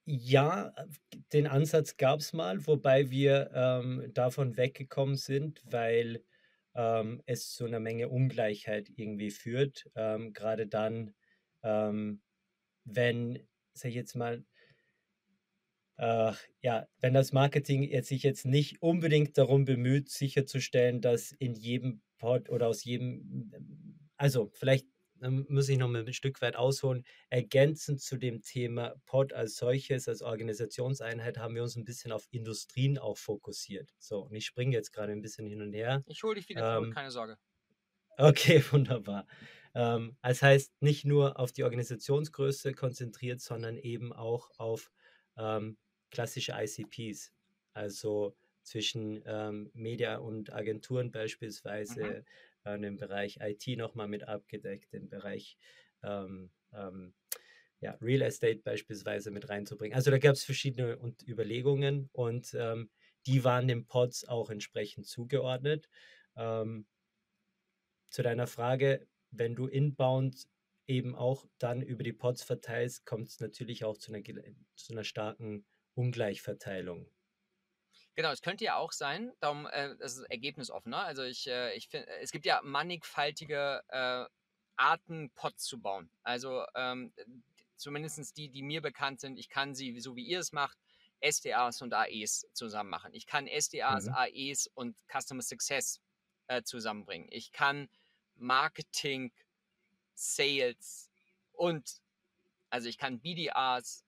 ja, 0.08 0.72
den 1.32 1.46
Ansatz 1.46 1.96
gab 1.96 2.20
es 2.20 2.32
mal, 2.32 2.66
wobei 2.66 3.10
wir 3.10 3.50
ähm, 3.54 4.10
davon 4.14 4.56
weggekommen 4.56 5.16
sind, 5.16 5.62
weil 5.64 6.24
ähm, 6.74 7.22
es 7.26 7.52
zu 7.52 7.66
einer 7.66 7.80
Menge 7.80 8.08
Ungleichheit 8.08 8.90
irgendwie 8.96 9.30
führt. 9.30 9.86
Ähm, 9.94 10.32
gerade 10.32 10.66
dann, 10.66 11.14
ähm, 11.62 12.22
wenn 12.84 13.46
sag 13.74 13.90
ich 13.90 13.94
jetzt 13.96 14.14
mal, 14.16 14.44
äh, 15.98 16.32
ja, 16.62 16.88
wenn 17.00 17.14
das 17.14 17.32
Marketing 17.32 17.82
jetzt 17.82 18.08
sich 18.08 18.22
jetzt 18.22 18.46
nicht 18.46 18.82
unbedingt 18.82 19.36
darum 19.36 19.64
bemüht, 19.64 20.08
sicherzustellen, 20.08 21.00
dass 21.00 21.32
in 21.32 21.54
jedem 21.54 22.02
Pod 22.18 22.48
oder 22.50 22.68
aus 22.68 22.84
jedem, 22.84 23.52
also 24.16 24.50
vielleicht 24.54 24.86
muss 25.20 25.68
ich 25.68 25.78
noch 25.78 25.88
mal 25.88 26.04
ein 26.04 26.12
Stück 26.12 26.40
weit 26.40 26.56
ausholen. 26.56 27.04
Ergänzend 27.30 28.00
zu 28.00 28.16
dem 28.16 28.42
Thema 28.42 28.94
Pod 29.06 29.32
als 29.32 29.56
solches, 29.56 30.08
als 30.08 30.22
Organisationseinheit, 30.22 31.38
haben 31.38 31.54
wir 31.54 31.62
uns 31.62 31.76
ein 31.76 31.84
bisschen 31.84 32.12
auf 32.12 32.26
Industrien 32.30 32.98
auch 32.98 33.18
fokussiert. 33.18 33.94
So, 33.98 34.20
und 34.20 34.34
ich 34.34 34.46
springe 34.46 34.76
jetzt 34.76 34.92
gerade 34.92 35.12
ein 35.12 35.22
bisschen 35.22 35.46
hin 35.46 35.62
und 35.62 35.72
her. 35.72 36.02
Ich 36.06 36.22
hole 36.22 36.34
dich 36.34 36.48
wieder 36.48 36.74
zurück, 36.74 36.88
ähm, 36.88 36.94
keine 36.94 37.10
Sorge. 37.10 37.38
Okay, 38.16 38.62
wunderbar. 38.72 39.26
Ähm, 39.74 40.16
das 40.22 40.42
heißt, 40.42 40.72
nicht 40.80 41.04
nur 41.04 41.38
auf 41.38 41.52
die 41.52 41.64
Organisationsgröße 41.64 42.72
konzentriert, 42.72 43.40
sondern 43.40 43.76
eben 43.76 44.12
auch 44.12 44.50
auf 44.58 44.90
ähm, 45.36 45.78
klassische 46.10 46.54
ICPs, 46.56 47.32
also 47.72 48.36
zwischen 48.62 49.22
ähm, 49.24 49.70
Media 49.72 50.16
und 50.16 50.52
Agenturen 50.52 51.10
beispielsweise, 51.10 52.02
mhm. 52.02 52.24
Äh, 52.64 52.74
im 52.74 52.96
Bereich 52.96 53.38
IT 53.40 53.66
nochmal 53.78 54.08
mit 54.08 54.26
abgedeckt, 54.26 54.92
im 54.94 55.08
Bereich 55.08 55.58
ähm, 56.02 56.50
ähm, 56.72 57.14
ja, 57.80 57.96
Real 58.00 58.22
Estate 58.22 58.60
beispielsweise 58.64 59.30
mit 59.30 59.48
reinzubringen. 59.48 59.94
Also 59.94 60.10
da 60.10 60.18
gab 60.18 60.34
es 60.34 60.44
verschiedene 60.44 60.98
und 60.98 61.26
Überlegungen 61.26 62.08
und 62.12 62.54
ähm, 62.58 62.90
die 63.26 63.44
waren 63.44 63.68
den 63.68 63.86
Pods 63.86 64.26
auch 64.26 64.50
entsprechend 64.50 65.06
zugeordnet. 65.06 65.88
Ähm, 66.36 66.86
zu 68.10 68.22
deiner 68.22 68.46
Frage, 68.46 69.06
wenn 69.30 69.54
du 69.54 69.66
inbound 69.66 70.48
eben 70.86 71.14
auch 71.14 71.46
dann 71.58 71.82
über 71.82 72.02
die 72.02 72.14
Pods 72.14 72.42
verteilst, 72.42 73.04
kommt 73.04 73.28
es 73.28 73.40
natürlich 73.40 73.84
auch 73.84 73.98
zu 73.98 74.12
einer, 74.12 74.24
zu 74.74 74.92
einer 74.92 75.04
starken 75.04 75.66
Ungleichverteilung. 75.94 77.10
Genau, 78.18 78.32
es 78.32 78.42
könnte 78.42 78.64
ja 78.64 78.74
auch 78.74 78.90
sein, 78.90 79.30
darum 79.38 79.68
äh, 79.68 79.94
das 79.96 80.16
ist 80.16 80.24
ergebnisoffener. 80.28 81.04
Also 81.04 81.22
ich, 81.22 81.46
äh, 81.46 81.72
ich 81.74 81.88
finde, 81.88 82.08
es 82.20 82.32
gibt 82.32 82.46
ja 82.46 82.60
mannigfaltige 82.64 83.84
äh, 83.86 84.24
Arten, 84.74 85.30
Pots 85.36 85.62
zu 85.62 85.80
bauen. 85.80 86.10
Also 86.24 86.64
ähm, 86.74 87.12
zumindest 87.76 88.36
die, 88.36 88.48
die 88.48 88.64
mir 88.64 88.82
bekannt 88.82 89.20
sind, 89.20 89.38
ich 89.38 89.48
kann 89.48 89.76
sie, 89.76 90.00
so 90.00 90.16
wie 90.16 90.24
ihr 90.24 90.40
es 90.40 90.50
macht, 90.50 90.76
SDAs 91.20 91.80
und 91.80 91.94
AEs 91.94 92.48
zusammen 92.54 92.90
machen. 92.90 93.14
Ich 93.14 93.24
kann 93.24 93.46
SDAs, 93.46 94.06
mhm. 94.06 94.14
AEs 94.14 94.66
und 94.74 94.96
Customer 95.06 95.42
Success 95.42 96.00
äh, 96.48 96.64
zusammenbringen. 96.64 97.28
Ich 97.30 97.52
kann 97.52 97.88
Marketing, 98.34 99.30
Sales 100.14 101.08
und 101.52 102.02
also 102.68 102.88
ich 102.88 102.98
kann 102.98 103.20
BDRs 103.20 104.02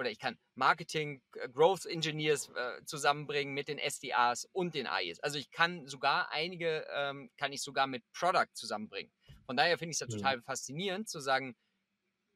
oder 0.00 0.10
ich 0.10 0.18
kann 0.18 0.38
Marketing, 0.54 1.22
äh, 1.34 1.48
Growth 1.50 1.84
Engineers 1.84 2.48
äh, 2.48 2.82
zusammenbringen 2.86 3.52
mit 3.52 3.68
den 3.68 3.78
SDRs 3.78 4.46
und 4.50 4.74
den 4.74 4.86
AEs. 4.86 5.20
Also 5.20 5.38
ich 5.38 5.50
kann 5.50 5.86
sogar 5.86 6.30
einige, 6.32 6.86
ähm, 6.90 7.30
kann 7.36 7.52
ich 7.52 7.60
sogar 7.60 7.86
mit 7.86 8.02
Product 8.12 8.48
zusammenbringen. 8.54 9.12
Von 9.44 9.58
daher 9.58 9.76
finde 9.76 9.90
ich 9.90 9.96
es 9.96 10.00
ja 10.00 10.06
total 10.06 10.38
mhm. 10.38 10.42
faszinierend 10.42 11.08
zu 11.10 11.20
sagen, 11.20 11.54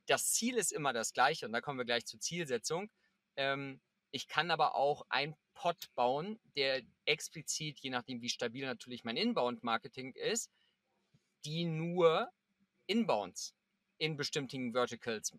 das 0.06 0.33
Ziel 0.33 0.59
ist 0.59 0.73
immer 0.73 0.92
das 0.92 1.14
gleiche 1.14 1.47
und 1.47 1.52
da 1.52 1.62
kommen 1.62 1.78
wir 1.78 1.87
gleich 1.87 2.04
zur 2.04 2.21
Zielsetzung. 2.21 2.90
Ähm, 3.37 3.80
ich 4.11 4.28
kann 4.28 4.50
aber 4.50 4.75
auch 4.75 5.06
ein 5.09 5.35
Pod 5.54 5.88
bauen, 5.94 6.38
der 6.56 6.83
explizit, 7.06 7.78
je 7.80 7.88
nachdem 7.88 8.21
wie 8.21 8.28
stabil 8.28 8.66
natürlich 8.66 9.04
mein 9.04 9.16
Inbound-Marketing 9.16 10.12
ist, 10.12 10.50
die 11.47 11.64
nur 11.64 12.28
Inbounds 12.87 13.54
in 13.97 14.18
bestimmten 14.18 14.73
Verticals 14.73 15.33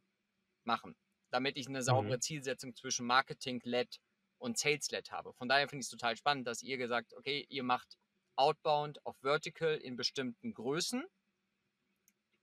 machen 0.64 0.96
damit 1.36 1.58
ich 1.58 1.68
eine 1.68 1.84
saubere 1.84 2.16
mhm. 2.16 2.22
Zielsetzung 2.22 2.74
zwischen 2.78 3.06
Marketing-led 3.06 4.00
und 4.38 4.58
Sales-led 4.58 5.12
habe. 5.12 5.34
Von 5.34 5.50
daher 5.50 5.68
finde 5.68 5.82
ich 5.82 5.88
es 5.88 5.90
total 5.90 6.16
spannend, 6.16 6.48
dass 6.48 6.64
ihr 6.64 6.78
gesagt, 6.78 7.14
okay, 7.14 7.46
ihr 7.50 7.64
macht 7.64 7.98
Outbound 8.38 9.06
auf 9.06 9.18
Vertical 9.20 9.76
in 9.76 9.98
bestimmten 9.98 10.54
Größen 10.54 11.04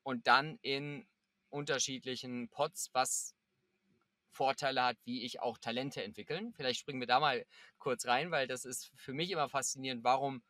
und 0.02 0.26
dann 0.26 0.58
in 0.60 1.06
unterschiedlichen 1.48 2.50
Pots, 2.50 2.90
was 2.92 3.34
Vorteile 4.30 4.82
hat, 4.82 4.98
wie 5.04 5.24
ich 5.24 5.40
auch 5.40 5.56
Talente 5.56 6.02
entwickeln. 6.02 6.52
Vielleicht 6.52 6.80
springen 6.80 7.00
wir 7.00 7.06
da 7.06 7.18
mal 7.18 7.46
kurz 7.78 8.06
rein, 8.06 8.30
weil 8.30 8.46
das 8.46 8.66
ist 8.66 8.92
für 8.94 9.14
mich 9.14 9.30
immer 9.30 9.48
faszinierend, 9.48 10.04
warum, 10.04 10.42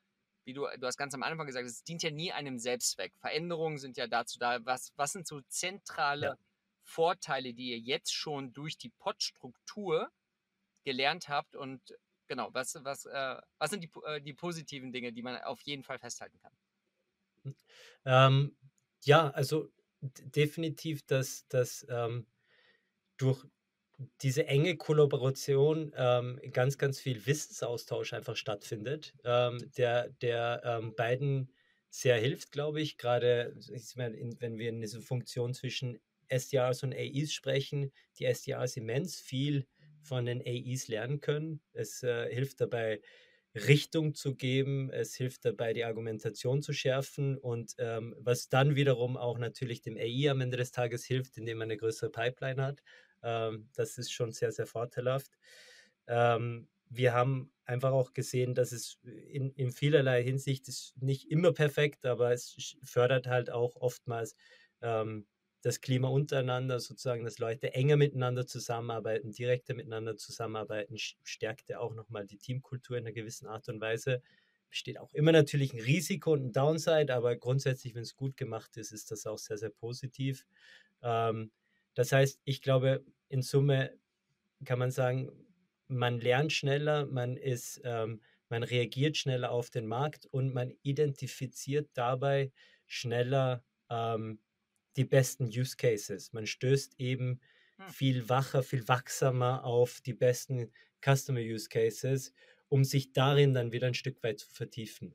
wie 0.45 0.53
du, 0.53 0.67
du 0.79 0.87
hast 0.87 0.97
ganz 0.97 1.15
am 1.15 1.23
Anfang 1.23 1.47
gesagt, 1.47 1.67
es 1.67 1.85
dient 1.85 2.03
ja 2.03 2.11
nie 2.11 2.33
einem 2.33 2.59
Selbstzweck. 2.59 3.15
Veränderungen 3.21 3.79
sind 3.79 3.97
ja 3.97 4.09
dazu 4.09 4.41
da, 4.41 4.65
was, 4.65 4.93
was 4.97 5.13
sind 5.13 5.29
so 5.29 5.41
zentrale 5.43 6.27
ja. 6.27 6.37
Vorteile, 6.83 7.55
die 7.55 7.71
ihr 7.71 7.79
jetzt 7.79 8.13
schon 8.13 8.53
durch 8.53 8.79
die 8.79 8.91
Pod-Struktur 8.91 10.11
gelernt 10.85 11.29
habt 11.29 11.57
und 11.57 11.81
genau, 12.29 12.53
was, 12.53 12.75
was, 12.83 13.07
äh, 13.07 13.37
was 13.59 13.71
sind 13.71 13.85
die, 13.85 13.91
äh, 14.05 14.21
die 14.21 14.35
positiven 14.35 14.93
Dinge, 14.93 15.13
die 15.13 15.23
man 15.23 15.37
auf 15.43 15.61
jeden 15.63 15.83
Fall 15.83 15.99
festhalten 15.99 16.39
kann? 16.39 16.53
Hm. 17.45 17.57
Ähm, 18.05 18.57
ja, 19.05 19.31
also 19.31 19.71
definitiv, 20.01 21.05
dass, 21.07 21.47
dass 21.49 21.87
ähm, 21.89 22.27
durch 23.17 23.45
diese 24.21 24.47
enge 24.47 24.77
Kollaboration 24.77 25.93
ähm, 25.97 26.41
ganz, 26.53 26.79
ganz 26.79 26.99
viel 26.99 27.25
Wissensaustausch 27.27 28.15
einfach 28.15 28.37
stattfindet, 28.37 29.15
ähm, 29.25 29.59
der, 29.77 30.09
der 30.09 30.63
ähm, 30.65 30.95
beiden 30.97 31.53
sehr 31.91 32.19
hilft, 32.19 32.53
glaube 32.53 32.81
ich, 32.81 32.97
gerade 32.97 33.55
wenn 33.95 34.59
wir 34.59 34.71
in 34.71 34.81
diese 34.81 35.03
Funktion 35.03 35.53
zwischen 35.53 36.01
SDRs 36.33 36.83
und 36.83 36.93
AEs 36.95 37.33
sprechen, 37.33 37.93
die 38.19 38.25
SDRs 38.25 38.77
immens 38.77 39.21
viel 39.21 39.67
von 40.01 40.27
den 40.27 40.41
AEs 40.41 40.89
lernen 40.89 41.21
können. 41.21 41.61
Es 41.73 42.03
äh, 42.03 42.33
hilft 42.33 42.61
dabei, 42.61 43.01
Richtung 43.55 44.15
zu 44.15 44.35
geben, 44.35 44.91
es 44.91 45.15
hilft 45.15 45.45
dabei, 45.45 45.75
die 45.75 45.85
Argumentation 45.85 46.63
zu 46.63 46.73
schärfen 46.73 47.37
und 47.37 47.75
ähm, 47.79 48.15
was 48.19 48.49
dann 48.49 48.77
wiederum 48.77 49.19
auch 49.19 49.39
natürlich 49.39 49.83
dem 49.83 49.99
AI 49.99 50.31
am 50.31 50.41
Ende 50.41 50.57
des 50.57 50.71
Tages 50.73 51.05
hilft, 51.05 51.37
indem 51.37 51.59
man 51.59 51.67
eine 51.67 51.77
größere 51.77 52.11
Pipeline 52.11 52.63
hat. 52.63 52.83
Ähm, 53.23 53.69
das 53.75 53.99
ist 53.99 54.11
schon 54.11 54.33
sehr, 54.33 54.53
sehr 54.53 54.67
vorteilhaft. 54.67 55.33
Ähm, 56.07 56.69
wir 56.89 57.13
haben 57.15 57.53
einfach 57.65 57.93
auch 57.93 58.13
gesehen, 58.13 58.55
dass 58.55 58.73
es 58.73 58.99
in, 59.05 59.51
in 59.53 59.71
vielerlei 59.73 60.23
Hinsicht 60.23 60.69
ist 60.69 60.95
nicht 61.01 61.31
immer 61.31 61.53
perfekt, 61.53 62.05
aber 62.07 62.33
es 62.33 62.77
fördert 62.83 63.27
halt 63.27 63.51
auch 63.51 63.77
oftmals 63.77 64.35
ähm, 64.83 65.27
das 65.63 65.81
Klima 65.81 66.09
untereinander, 66.09 66.81
sozusagen, 66.81 67.25
dass 67.25 67.39
Leute 67.39 67.73
enger 67.73 67.97
miteinander 67.97 68.47
zusammenarbeiten, 68.47 69.31
direkter 69.31 69.75
miteinander 69.75 70.17
zusammenarbeiten, 70.17 70.97
stärkt 70.99 71.71
ja 71.71 71.79
auch 71.79 71.95
nochmal 71.95 72.27
die 72.27 72.37
Teamkultur 72.37 72.99
in 72.99 73.05
einer 73.05 73.13
gewissen 73.13 73.47
Art 73.47 73.69
und 73.69 73.81
Weise. 73.81 74.23
Besteht 74.69 74.99
auch 74.99 75.13
immer 75.15 75.33
natürlich 75.33 75.73
ein 75.73 75.81
Risiko 75.81 76.33
und 76.33 76.47
ein 76.47 76.53
Downside, 76.53 77.15
aber 77.15 77.37
grundsätzlich, 77.37 77.95
wenn 77.95 78.03
es 78.03 78.17
gut 78.17 78.37
gemacht 78.37 78.77
ist, 78.77 78.91
ist 78.93 79.11
das 79.11 79.27
auch 79.27 79.39
sehr, 79.39 79.59
sehr 79.59 79.71
positiv. 79.71 80.45
Ähm, 81.03 81.53
das 81.95 82.13
heißt, 82.13 82.41
ich 82.45 82.61
glaube, 82.63 83.05
in 83.29 83.43
Summe 83.43 83.97
kann 84.65 84.79
man 84.79 84.91
sagen, 84.91 85.31
man 85.89 86.21
lernt 86.21 86.53
schneller, 86.53 87.07
man 87.07 87.37
ist, 87.37 87.81
ähm, 87.85 88.21
man 88.49 88.63
reagiert 88.63 89.17
schneller 89.17 89.51
auf 89.51 89.71
den 89.71 89.87
Markt 89.87 90.27
und 90.27 90.53
man 90.55 90.73
identifiziert 90.83 91.91
dabei 91.95 92.53
schneller 92.87 93.65
ähm, 93.91 94.41
die 94.97 95.05
besten 95.05 95.47
Use 95.47 95.77
Cases. 95.77 96.33
Man 96.33 96.47
stößt 96.47 96.99
eben 96.99 97.41
hm. 97.77 97.89
viel 97.89 98.29
wacher, 98.29 98.63
viel 98.63 98.87
wachsamer 98.89 99.65
auf 99.65 100.01
die 100.01 100.15
besten 100.15 100.71
Customer 101.05 101.41
Use 101.41 101.69
Cases, 101.69 102.33
um 102.69 102.85
sich 102.85 103.13
darin 103.13 103.55
dann 103.55 103.73
wieder 103.73 103.87
ein 103.87 103.95
Stück 103.95 104.23
weit 104.23 104.41
zu 104.41 104.49
vertiefen. 104.49 105.15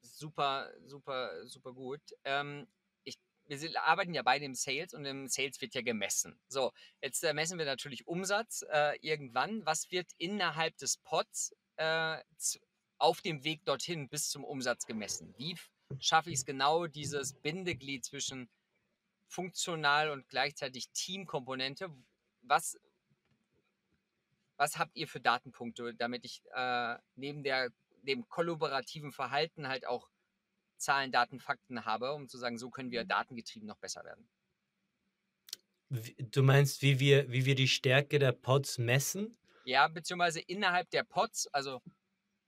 Super, 0.00 0.72
super, 0.84 1.46
super 1.46 1.72
gut. 1.72 2.00
Ähm, 2.24 2.66
ich, 3.04 3.18
wir 3.46 3.82
arbeiten 3.82 4.14
ja 4.14 4.22
beide 4.22 4.44
im 4.44 4.54
Sales 4.54 4.94
und 4.94 5.04
im 5.04 5.28
Sales 5.28 5.60
wird 5.60 5.74
ja 5.74 5.82
gemessen. 5.82 6.38
So, 6.48 6.72
jetzt 7.00 7.22
äh, 7.24 7.34
messen 7.34 7.58
wir 7.58 7.66
natürlich 7.66 8.06
Umsatz 8.06 8.64
äh, 8.70 8.98
irgendwann. 9.00 9.64
Was 9.66 9.90
wird 9.90 10.10
innerhalb 10.18 10.76
des 10.78 10.98
Pods 10.98 11.54
äh, 11.76 12.18
auf 12.98 13.20
dem 13.20 13.44
Weg 13.44 13.64
dorthin 13.64 14.08
bis 14.08 14.30
zum 14.30 14.44
Umsatz 14.44 14.86
gemessen? 14.86 15.34
Wie 15.36 15.56
schaffe 16.00 16.30
ich 16.30 16.36
es 16.36 16.44
genau, 16.44 16.86
dieses 16.86 17.34
Bindeglied 17.34 18.04
zwischen 18.04 18.48
funktional 19.26 20.10
und 20.10 20.28
gleichzeitig 20.28 20.90
Teamkomponente. 20.90 21.90
Was, 22.42 22.78
was 24.56 24.78
habt 24.78 24.96
ihr 24.96 25.08
für 25.08 25.20
Datenpunkte, 25.20 25.94
damit 25.94 26.24
ich 26.24 26.42
äh, 26.54 26.96
neben 27.16 27.42
der, 27.42 27.70
dem 28.02 28.28
kollaborativen 28.28 29.12
Verhalten 29.12 29.68
halt 29.68 29.86
auch 29.86 30.08
Zahlen, 30.76 31.12
Daten, 31.12 31.40
Fakten 31.40 31.84
habe, 31.84 32.12
um 32.12 32.28
zu 32.28 32.38
sagen, 32.38 32.58
so 32.58 32.68
können 32.68 32.90
wir 32.90 33.04
mhm. 33.04 33.08
datengetrieben 33.08 33.66
noch 33.66 33.78
besser 33.78 34.04
werden? 34.04 34.28
Du 36.18 36.42
meinst, 36.42 36.82
wie 36.82 36.98
wir, 37.00 37.30
wie 37.30 37.44
wir 37.44 37.54
die 37.54 37.68
Stärke 37.68 38.18
der 38.18 38.32
Pods 38.32 38.78
messen? 38.78 39.36
Ja, 39.64 39.88
beziehungsweise 39.88 40.40
innerhalb 40.40 40.90
der 40.90 41.04
Pods, 41.04 41.46
also 41.48 41.82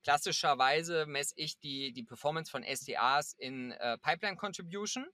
klassischerweise 0.05 1.07
messe 1.07 1.35
ich 1.37 1.59
die, 1.59 1.93
die 1.93 2.05
Performance 2.05 2.51
von 2.51 2.63
SDAs 2.63 3.33
in 3.33 3.73
äh, 3.73 3.99
Pipeline 3.99 4.37
Contribution. 4.37 5.07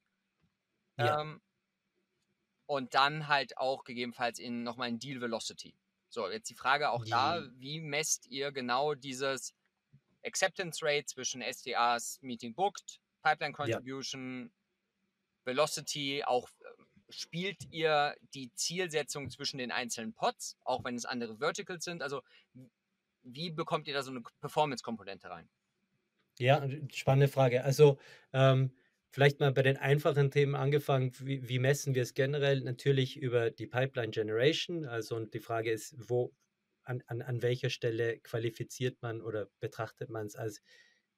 Ja. 0.99 1.23
Ähm, 1.23 1.41
und 2.67 2.95
dann 2.95 3.27
halt 3.27 3.57
auch 3.57 3.85
gegebenenfalls 3.85 4.39
in 4.39 4.63
nochmal 4.63 4.91
in 4.91 4.99
Deal 4.99 5.21
Velocity. 5.21 5.75
So, 6.09 6.29
jetzt 6.29 6.51
die 6.51 6.55
Frage 6.55 6.91
auch 6.91 7.05
da, 7.05 7.43
wie 7.57 7.81
messt 7.81 8.27
ihr 8.27 8.53
genau 8.53 8.95
dieses 8.95 9.55
Acceptance 10.25 10.85
Rate 10.85 11.07
zwischen 11.07 11.41
SDAs 11.41 12.21
Meeting 12.21 12.55
Booked, 12.55 13.01
Pipeline 13.23 13.55
Contribution, 13.55 14.47
ja. 14.47 15.53
Velocity, 15.53 16.25
auch 16.25 16.49
ähm, 16.79 16.87
spielt 17.09 17.65
ihr 17.73 18.17
die 18.35 18.53
Zielsetzung 18.55 19.31
zwischen 19.31 19.59
den 19.59 19.71
einzelnen 19.71 20.13
Pods, 20.13 20.57
auch 20.65 20.85
wenn 20.85 20.97
es 20.97 21.05
andere 21.05 21.39
Verticals 21.39 21.85
sind? 21.85 22.03
Also 22.03 22.23
wie 23.23 23.51
bekommt 23.51 23.89
ihr 23.89 23.95
da 23.95 24.03
so 24.03 24.11
eine 24.11 24.23
Performance-Komponente 24.41 25.31
rein? 25.31 25.49
Ja, 26.39 26.67
spannende 26.93 27.29
Frage. 27.29 27.65
Also 27.65 27.99
ähm, 28.33 28.73
vielleicht 29.11 29.41
mal 29.41 29.53
bei 29.53 29.63
den 29.63 29.77
einfachen 29.77 30.31
Themen 30.31 30.55
angefangen. 30.55 31.13
Wie, 31.21 31.49
wie, 31.49 31.59
messen 31.59 31.95
wir 31.95 32.03
es 32.03 32.15
generell? 32.15 32.63
Natürlich 32.63 33.19
über 33.19 33.51
die 33.51 33.67
Pipeline 33.67 34.11
Generation. 34.11 34.87
Also 34.87 35.17
und 35.17 35.35
die 35.35 35.41
Frage 35.41 35.71
ist, 35.71 35.95
wo, 35.99 36.33
an, 36.85 37.03
an, 37.07 37.23
an 37.23 37.43
welcher 37.43 37.71
Stelle 37.71 38.19
qualifiziert 38.21 39.03
man 39.03 39.21
oder 39.21 39.49
betrachtet 39.61 40.09
man 40.09 40.27
es 40.27 40.37
als, 40.37 40.63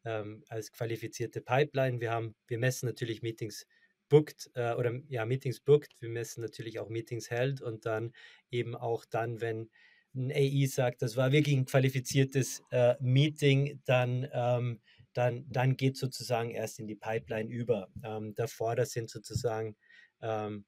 ähm, 0.05 0.45
als 0.49 0.73
qualifizierte 0.73 1.41
Pipeline? 1.41 2.01
Wir 2.01 2.11
haben, 2.11 2.35
wir 2.49 2.59
messen 2.59 2.87
natürlich 2.87 3.23
Meetings 3.23 3.67
booked 4.09 4.51
äh, 4.55 4.75
oder 4.75 5.01
ja, 5.09 5.25
Meetings 5.25 5.61
booked. 5.61 5.95
Wir 6.01 6.09
messen 6.09 6.43
natürlich 6.43 6.81
auch 6.81 6.89
Meetings 6.89 7.31
held 7.31 7.63
und 7.63 7.87
dann 7.87 8.13
eben 8.51 8.75
auch 8.75 9.05
dann, 9.05 9.41
wenn 9.41 9.71
ein 10.15 10.31
AI 10.31 10.67
sagt, 10.67 11.03
das 11.03 11.17
war 11.17 11.33
wirklich 11.33 11.57
ein 11.57 11.65
qualifiziertes 11.65 12.63
äh, 12.71 12.95
Meeting, 13.01 13.81
dann 13.85 14.29
ähm, 14.33 14.81
dann, 15.15 15.45
dann 15.51 15.77
geht 15.77 15.97
sozusagen 15.97 16.51
erst 16.51 16.79
in 16.79 16.87
die 16.87 16.95
Pipeline 16.95 17.51
über. 17.51 17.89
Ähm, 18.03 18.35
davor, 18.35 18.77
das 18.77 18.93
sind 18.93 19.11
sozusagen 19.11 19.77
ähm, 20.23 20.65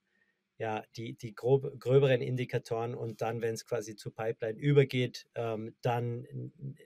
ja, 0.59 0.85
die, 0.97 1.17
die 1.17 1.35
grob, 1.35 1.79
gröberen 1.81 2.21
Indikatoren 2.21 2.95
und 2.95 3.21
dann, 3.23 3.41
wenn 3.41 3.55
es 3.55 3.67
quasi 3.67 3.97
zur 3.97 4.15
Pipeline 4.15 4.59
übergeht, 4.59 5.27
ähm, 5.35 5.75
dann 5.83 6.25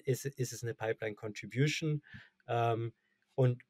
ist, 0.05 0.25
ist 0.25 0.53
es 0.53 0.63
eine 0.63 0.75
Pipeline 0.75 1.17
Contribution. 1.17 2.03
Ähm, 2.47 2.93
und 3.35 3.63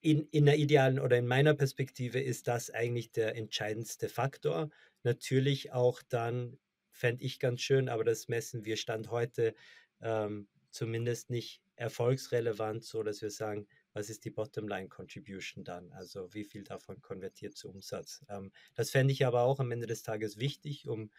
in, 0.00 0.26
in 0.30 0.46
der 0.46 0.56
idealen 0.56 0.98
oder 0.98 1.18
in 1.18 1.26
meiner 1.26 1.54
Perspektive 1.54 2.20
ist 2.20 2.48
das 2.48 2.70
eigentlich 2.70 3.12
der 3.12 3.36
entscheidendste 3.36 4.08
Faktor. 4.08 4.70
Natürlich 5.02 5.72
auch 5.72 6.02
dann, 6.08 6.58
fände 7.00 7.24
ich 7.24 7.40
ganz 7.40 7.62
schön, 7.62 7.88
aber 7.88 8.04
das 8.04 8.28
messen 8.28 8.64
wir 8.64 8.76
Stand 8.76 9.10
heute 9.10 9.54
ähm, 10.02 10.48
zumindest 10.70 11.30
nicht 11.30 11.62
erfolgsrelevant, 11.76 12.84
so 12.84 13.02
dass 13.02 13.22
wir 13.22 13.30
sagen, 13.30 13.66
was 13.94 14.10
ist 14.10 14.24
die 14.24 14.30
Bottomline 14.30 14.88
Contribution 14.88 15.64
dann? 15.64 15.90
Also 15.92 16.32
wie 16.34 16.44
viel 16.44 16.62
davon 16.62 17.00
konvertiert 17.00 17.56
zu 17.56 17.70
Umsatz? 17.70 18.24
Ähm, 18.28 18.52
das 18.74 18.90
fände 18.90 19.12
ich 19.12 19.24
aber 19.26 19.42
auch 19.42 19.60
am 19.60 19.72
Ende 19.72 19.86
des 19.86 20.02
Tages 20.02 20.38
wichtig, 20.38 20.86
um, 20.86 21.10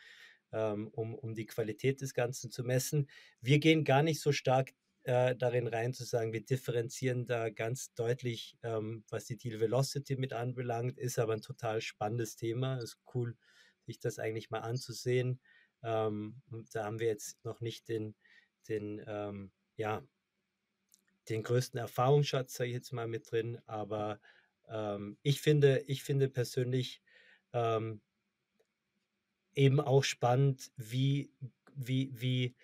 ähm, 0.52 0.88
um, 0.90 1.16
um 1.16 1.34
die 1.34 1.48
Qualität 1.48 2.00
des 2.02 2.14
Ganzen 2.14 2.52
zu 2.52 2.64
messen. 2.64 3.10
Wir 3.42 3.60
gehen 3.60 3.84
gar 3.84 4.04
nicht 4.04 4.22
so 4.22 4.32
stark 4.32 4.74
äh, 5.04 5.36
darin 5.36 5.66
rein 5.68 5.94
zu 5.94 6.04
sagen, 6.04 6.32
wir 6.32 6.46
differenzieren 6.46 7.26
da 7.26 7.50
ganz 7.50 7.94
deutlich, 7.96 8.58
ähm, 8.62 9.04
was 9.10 9.26
die 9.26 9.38
Deal 9.38 9.60
Velocity 9.60 10.16
mit 10.16 10.32
anbelangt, 10.32 11.00
ist 11.00 11.18
aber 11.18 11.34
ein 11.34 11.42
total 11.42 11.82
spannendes 11.82 12.36
Thema. 12.36 12.78
Ist 12.78 13.00
cool, 13.16 13.36
sich 13.88 14.00
das 14.00 14.20
eigentlich 14.20 14.52
mal 14.52 14.60
anzusehen. 14.60 15.40
Ähm, 15.84 16.42
und 16.50 16.74
da 16.76 16.86
haben 16.86 17.00
wir 17.00 17.08
jetzt 17.08 17.44
noch 17.44 17.62
nicht 17.62 17.88
den, 17.90 18.16
den 18.68 19.04
ähm, 19.08 19.52
ja, 19.78 20.04
den 21.30 21.44
größten 21.44 21.80
Erfahrungsschatz, 21.80 22.54
sage 22.54 22.70
ich 22.70 22.76
jetzt 22.76 22.94
mal, 22.94 23.08
mit 23.08 23.32
drin. 23.32 23.60
Aber 23.66 24.20
ähm, 24.68 25.18
ich, 25.22 25.42
finde, 25.42 25.84
ich 25.88 26.04
finde 26.04 26.30
persönlich 26.30 27.02
ähm, 27.54 28.02
eben 29.54 29.80
auch 29.80 30.04
spannend, 30.04 30.72
wie, 30.76 31.32
wie, 31.74 32.12
wie, 32.14 32.56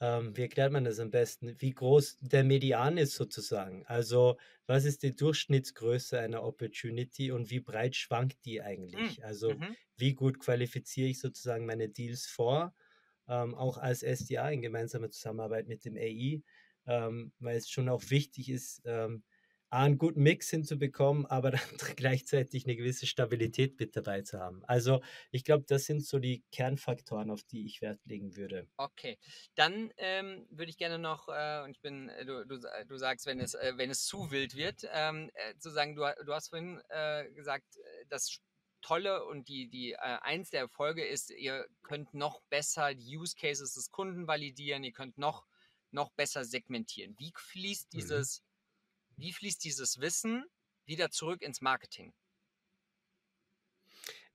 ähm, 0.00 0.36
wie 0.36 0.42
erklärt 0.42 0.72
man 0.72 0.84
das 0.84 1.00
am 1.00 1.10
besten, 1.10 1.56
wie 1.60 1.72
groß 1.72 2.18
der 2.20 2.44
Median 2.44 2.98
ist 2.98 3.14
sozusagen. 3.14 3.84
Also 3.86 4.38
was 4.66 4.84
ist 4.84 5.02
die 5.02 5.16
Durchschnittsgröße 5.16 6.18
einer 6.20 6.42
Opportunity 6.44 7.32
und 7.32 7.50
wie 7.50 7.60
breit 7.60 7.96
schwankt 7.96 8.44
die 8.44 8.62
eigentlich? 8.62 9.16
Hm, 9.18 9.24
also 9.24 9.54
mhm. 9.54 9.76
wie 9.96 10.14
gut 10.14 10.38
qualifiziere 10.38 11.08
ich 11.08 11.20
sozusagen 11.20 11.66
meine 11.66 11.88
Deals 11.88 12.26
vor, 12.26 12.74
ähm, 13.28 13.54
auch 13.54 13.78
als 13.78 14.02
SDA 14.02 14.50
in 14.50 14.62
gemeinsamer 14.62 15.10
Zusammenarbeit 15.10 15.66
mit 15.68 15.84
dem 15.84 15.96
AI 15.96 16.42
ähm, 16.88 17.32
weil 17.38 17.58
es 17.58 17.68
schon 17.68 17.88
auch 17.88 18.02
wichtig 18.08 18.48
ist, 18.48 18.80
ähm, 18.86 19.22
einen 19.70 19.98
guten 19.98 20.22
Mix 20.22 20.50
hinzubekommen, 20.50 21.26
aber 21.26 21.50
dann 21.52 21.96
gleichzeitig 21.96 22.64
eine 22.64 22.76
gewisse 22.76 23.06
Stabilität 23.06 23.78
mit 23.78 23.96
dabei 23.96 24.22
zu 24.22 24.38
haben. 24.38 24.64
Also 24.66 25.00
ich 25.30 25.44
glaube, 25.44 25.64
das 25.66 25.84
sind 25.84 26.04
so 26.04 26.18
die 26.18 26.44
Kernfaktoren, 26.52 27.30
auf 27.30 27.42
die 27.44 27.66
ich 27.66 27.80
Wert 27.80 28.00
legen 28.04 28.36
würde. 28.36 28.66
Okay, 28.76 29.18
dann 29.54 29.92
ähm, 29.96 30.46
würde 30.50 30.70
ich 30.70 30.78
gerne 30.78 30.98
noch, 30.98 31.28
äh, 31.28 31.62
und 31.64 31.70
ich 31.70 31.80
bin, 31.80 32.08
äh, 32.08 32.24
du, 32.24 32.46
du, 32.46 32.58
du 32.86 32.96
sagst, 32.96 33.26
wenn 33.26 33.40
es, 33.40 33.54
äh, 33.54 33.72
wenn 33.76 33.90
es 33.90 34.04
zu 34.04 34.30
wild 34.30 34.54
wird, 34.54 34.82
ähm, 34.92 35.30
äh, 35.34 35.56
zu 35.58 35.70
sagen, 35.70 35.94
du, 35.94 36.02
du 36.24 36.32
hast 36.32 36.48
vorhin 36.48 36.80
äh, 36.88 37.30
gesagt, 37.32 37.76
äh, 37.76 38.06
das 38.08 38.40
Tolle 38.80 39.24
und 39.24 39.48
die, 39.48 39.68
die 39.68 39.98
eins 39.98 40.50
der 40.50 40.60
Erfolge 40.60 41.04
ist, 41.04 41.30
ihr 41.30 41.66
könnt 41.82 42.14
noch 42.14 42.40
besser 42.42 42.94
die 42.94 43.18
Use 43.18 43.34
Cases 43.36 43.74
des 43.74 43.90
Kunden 43.90 44.28
validieren, 44.28 44.84
ihr 44.84 44.92
könnt 44.92 45.18
noch 45.18 45.46
noch 45.90 46.12
besser 46.12 46.44
segmentieren? 46.44 47.14
Wie 47.18 47.32
fließt 47.34 47.92
mhm. 47.92 47.98
dieses. 47.98 48.42
Wie 49.18 49.32
fließt 49.34 49.62
dieses 49.64 50.00
Wissen 50.00 50.46
wieder 50.86 51.10
zurück 51.10 51.42
ins 51.42 51.60
Marketing? 51.60 52.14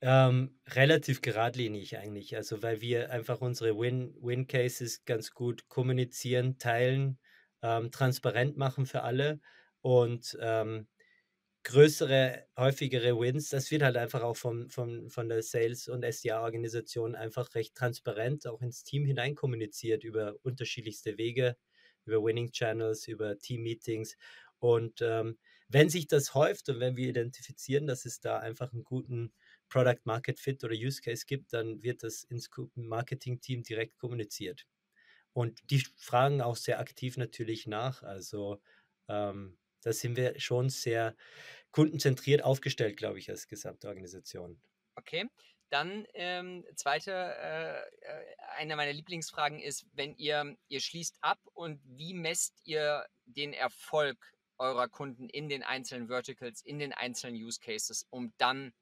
Ähm, 0.02 0.60
relativ 0.68 1.22
geradlinig 1.22 1.98
eigentlich, 1.98 2.36
also 2.36 2.62
weil 2.62 2.82
wir 2.82 3.12
einfach 3.12 3.40
unsere 3.42 3.78
Win-Cases 3.78 5.06
ganz 5.06 5.32
gut 5.34 5.70
kommunizieren, 5.70 6.58
teilen, 6.58 7.20
ähm, 7.62 7.90
transparent 7.92 8.58
machen 8.58 8.86
für 8.86 9.04
alle 9.04 9.40
und 9.82 10.38
ähm, 10.42 10.88
größere, 11.64 12.48
häufigere 12.58 13.20
Wins, 13.20 13.50
das 13.50 13.72
wird 13.72 13.84
halt 13.84 13.98
einfach 13.98 14.24
auch 14.24 14.38
vom, 14.38 14.70
vom, 14.70 15.10
von 15.10 15.30
der 15.30 15.44
Sales- 15.44 15.88
und 15.90 16.04
SDA-Organisation 16.04 17.16
einfach 17.16 17.56
recht 17.56 17.76
transparent 17.76 18.48
auch 18.48 18.62
ins 18.62 18.84
Team 18.84 19.06
hinein 19.06 19.36
kommuniziert 19.36 20.04
über 20.04 20.36
unterschiedlichste 20.44 21.18
Wege, 21.18 21.58
über 22.06 22.24
Winning 22.24 22.52
Channels, 22.52 23.08
über 23.08 23.38
Team-Meetings. 23.40 24.18
Und 24.64 25.02
ähm, 25.02 25.38
wenn 25.68 25.90
sich 25.90 26.08
das 26.08 26.34
häuft 26.36 26.70
und 26.70 26.80
wenn 26.80 26.96
wir 26.96 27.10
identifizieren, 27.10 27.86
dass 27.86 28.06
es 28.06 28.22
da 28.22 28.40
einfach 28.40 28.72
einen 28.72 28.86
guten 28.86 29.34
Product 29.68 30.00
Market 30.06 30.40
Fit 30.40 30.64
oder 30.64 30.74
Use 30.74 31.02
Case 31.02 31.26
gibt, 31.28 31.52
dann 31.52 31.84
wird 31.84 32.02
das 32.02 32.24
ins 32.24 32.50
Marketing-Team 32.76 33.64
direkt 33.64 33.98
kommuniziert. 33.98 34.66
Und 35.34 35.60
die 35.70 35.84
fragen 35.98 36.42
auch 36.42 36.56
sehr 36.56 36.80
aktiv 36.80 37.18
natürlich 37.18 37.68
nach. 37.68 38.04
Also 38.04 38.62
ähm, 39.10 39.58
da 39.82 39.92
sind 39.92 40.16
wir 40.16 40.40
schon 40.40 40.70
sehr 40.70 41.14
kundenzentriert 41.72 42.42
aufgestellt, 42.42 42.96
glaube 42.96 43.20
ich, 43.20 43.30
als 43.30 43.50
gesamte 43.50 43.90
Organisation. 43.90 44.62
Okay. 44.96 45.26
Dann 45.72 46.08
ähm, 46.14 46.64
zweite, 46.76 47.12
äh, 47.12 47.80
äh, 47.80 48.26
eine 48.60 48.78
meiner 48.78 48.94
Lieblingsfragen 48.94 49.60
ist, 49.60 49.88
wenn 49.92 50.16
ihr, 50.16 50.56
ihr 50.70 50.80
schließt 50.80 51.18
ab 51.20 51.40
und 51.54 51.82
wie 51.84 52.14
messt 52.14 52.62
ihr 52.64 53.06
den 53.26 53.52
Erfolg 53.52 54.34
eurer 54.64 54.88
Kunden 54.88 55.30
in 55.30 55.50
den 55.50 55.64
einzelnen 55.64 56.08
Verticals, 56.08 56.62
in 56.62 56.80
den 56.80 56.94
einzelnen 56.94 57.36
Use 57.36 57.60
Cases, 57.60 58.08
um 58.10 58.34
dann 58.38 58.74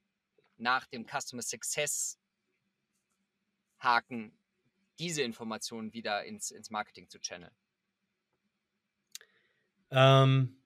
nach 0.58 0.86
dem 0.88 1.06
Customer 1.06 1.42
Success 1.42 2.20
Haken 3.80 4.38
diese 5.00 5.24
Informationen 5.24 5.94
wieder 5.94 6.24
ins, 6.24 6.52
ins 6.52 6.70
Marketing 6.70 7.10
zu 7.10 7.20
channeln? 7.20 7.56
Ähm, 9.90 10.62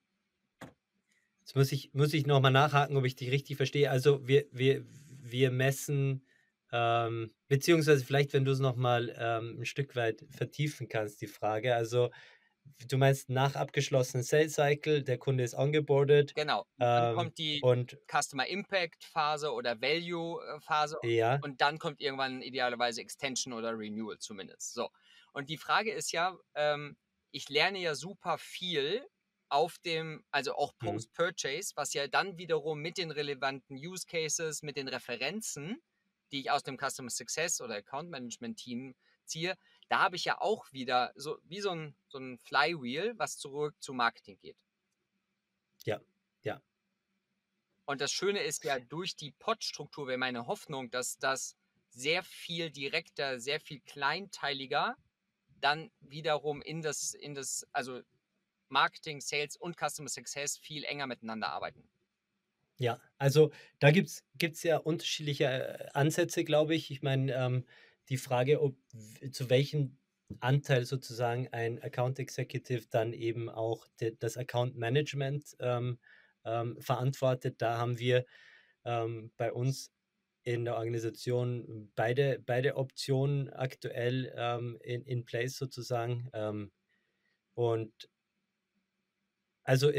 Jetzt 1.45 1.56
muss 1.56 1.71
ich, 1.71 1.93
muss 1.93 2.13
ich 2.15 2.25
nochmal 2.25 2.51
nachhaken, 2.51 2.97
ob 2.97 3.06
ich 3.06 3.15
dich 3.15 3.30
richtig 3.30 3.56
verstehe. 3.58 3.91
Also 3.91 4.28
wir, 4.28 4.45
wir, 4.51 4.84
wir 5.21 5.51
messen, 5.51 6.25
ähm, 6.71 7.36
beziehungsweise 7.47 8.04
vielleicht, 8.04 8.34
wenn 8.34 8.45
du 8.45 8.51
es 8.51 8.58
nochmal 8.58 9.15
ähm, 9.15 9.60
ein 9.60 9.65
Stück 9.65 9.95
weit 9.95 10.25
vertiefen 10.32 10.88
kannst, 10.88 11.21
die 11.21 11.28
Frage. 11.28 11.75
Also 11.75 12.10
du 12.88 12.97
meinst 12.97 13.30
nach 13.30 13.56
abgeschlossenen 13.56 14.23
Sales 14.23 14.56
Cycle, 14.56 15.04
der 15.04 15.17
Kunde 15.17 15.43
ist 15.43 15.56
ongeboardet. 15.56 16.36
Genau. 16.36 16.65
Dann 16.78 17.12
ähm, 17.12 17.15
kommt 17.15 17.38
die 17.38 17.62
und, 17.62 17.97
Customer 18.08 18.47
Impact 18.47 19.04
Phase 19.04 19.51
oder 19.51 19.82
Value 19.82 20.41
äh, 20.43 20.60
Phase 20.60 20.97
ja. 21.04 21.39
und 21.41 21.62
dann 21.62 21.80
kommt 21.80 22.01
irgendwann 22.01 22.41
idealerweise 22.41 23.01
Extension 23.01 23.54
oder 23.54 23.78
Renewal 23.78 24.17
zumindest. 24.19 24.73
So. 24.73 24.89
Und 25.34 25.49
die 25.49 25.58
Frage 25.58 25.91
ist 25.91 26.12
ja, 26.12 26.38
ähm, 26.56 26.97
ich 27.32 27.49
lerne 27.49 27.80
ja 27.80 27.95
super 27.95 28.38
viel 28.38 29.06
auf 29.49 29.78
dem, 29.80 30.23
also 30.32 30.56
auch 30.56 30.73
mhm. 30.82 30.88
Post-Purchase, 30.88 31.73
was 31.75 31.93
ja 31.93 32.08
dann 32.08 32.38
wiederum 32.38 32.80
mit 32.80 32.97
den 32.97 33.12
relevanten 33.12 33.78
Use 33.78 34.06
Cases, 34.08 34.63
mit 34.63 34.78
den 34.78 34.88
Referenzen, 34.88 35.82
die 36.32 36.41
ich 36.41 36.51
aus 36.51 36.63
dem 36.63 36.78
Customer 36.78 37.10
Success 37.10 37.62
oder 37.62 37.75
Account 37.75 38.10
Management 38.10 38.58
Team 38.58 38.95
ziehe, 39.25 39.56
da 39.88 40.00
habe 40.00 40.15
ich 40.15 40.26
ja 40.26 40.41
auch 40.41 40.71
wieder 40.71 41.12
so 41.15 41.39
wie 41.43 41.62
so 41.62 41.71
ein, 41.71 41.95
so 42.08 42.17
ein 42.17 42.39
Flywheel, 42.39 43.13
was 43.17 43.38
zurück 43.38 43.76
zu 43.80 43.93
Marketing 43.93 44.38
geht. 44.39 44.58
Ja, 45.86 46.02
ja. 46.41 46.62
Und 47.86 48.02
das 48.02 48.12
Schöne 48.12 48.41
ist 48.41 48.63
ja, 48.63 48.80
durch 48.80 49.15
die 49.15 49.32
Pod-Struktur 49.32 50.08
wäre 50.08 50.17
meine 50.17 50.48
Hoffnung, 50.48 50.89
dass 50.89 51.17
das 51.19 51.56
sehr 51.89 52.24
viel 52.24 52.71
direkter, 52.71 53.39
sehr 53.39 53.60
viel 53.60 53.80
kleinteiliger 53.82 54.98
dann 55.62 55.91
wiederum 56.00 56.62
in 56.62 56.82
das, 56.82 57.13
in 57.13 57.34
das, 57.34 57.65
also 57.71 58.02
Marketing, 58.69 59.21
Sales 59.21 59.56
und 59.56 59.78
Customer 59.78 60.10
Success 60.10 60.58
viel 60.58 60.84
enger 60.84 61.08
miteinander 61.08 61.50
arbeiten. 61.50 61.88
Ja, 62.78 63.00
also 63.17 63.52
da 63.80 63.91
gibt 63.91 64.10
es 64.38 64.63
ja 64.63 64.78
unterschiedliche 64.78 65.45
äh, 65.45 65.88
Ansätze, 65.93 66.43
glaube 66.43 66.76
ich. 66.76 66.91
Ich 66.91 67.02
meine, 67.02 67.34
ähm, 67.34 67.65
die 68.10 68.18
Frage, 68.18 68.62
ob 68.62 68.78
zu 69.32 69.50
welchem 69.50 69.98
Anteil 70.39 70.86
sozusagen 70.86 71.48
ein 71.50 71.82
Account 71.82 72.20
Executive 72.20 72.88
dann 72.89 73.13
eben 73.13 73.50
auch 73.50 73.88
de, 74.00 74.15
das 74.20 74.38
Account 74.38 74.76
Management 74.76 75.56
ähm, 75.60 76.00
ähm, 76.44 76.82
verantwortet. 76.82 77.62
Da 77.62 77.78
haben 77.78 78.00
wir 78.00 78.26
ähm, 78.86 79.32
bei 79.38 79.52
uns 79.52 79.91
in 80.44 80.65
der 80.65 80.76
Organisation 80.76 81.91
beide, 81.96 82.39
beide 82.46 82.76
Optionen 82.78 83.50
aktuell 83.50 84.34
ähm, 84.36 84.78
in, 84.82 85.04
in 85.04 85.26
place 85.26 85.58
sozusagen. 85.58 86.30
Ähm, 86.34 86.72
und 87.56 88.10
also 89.63 89.91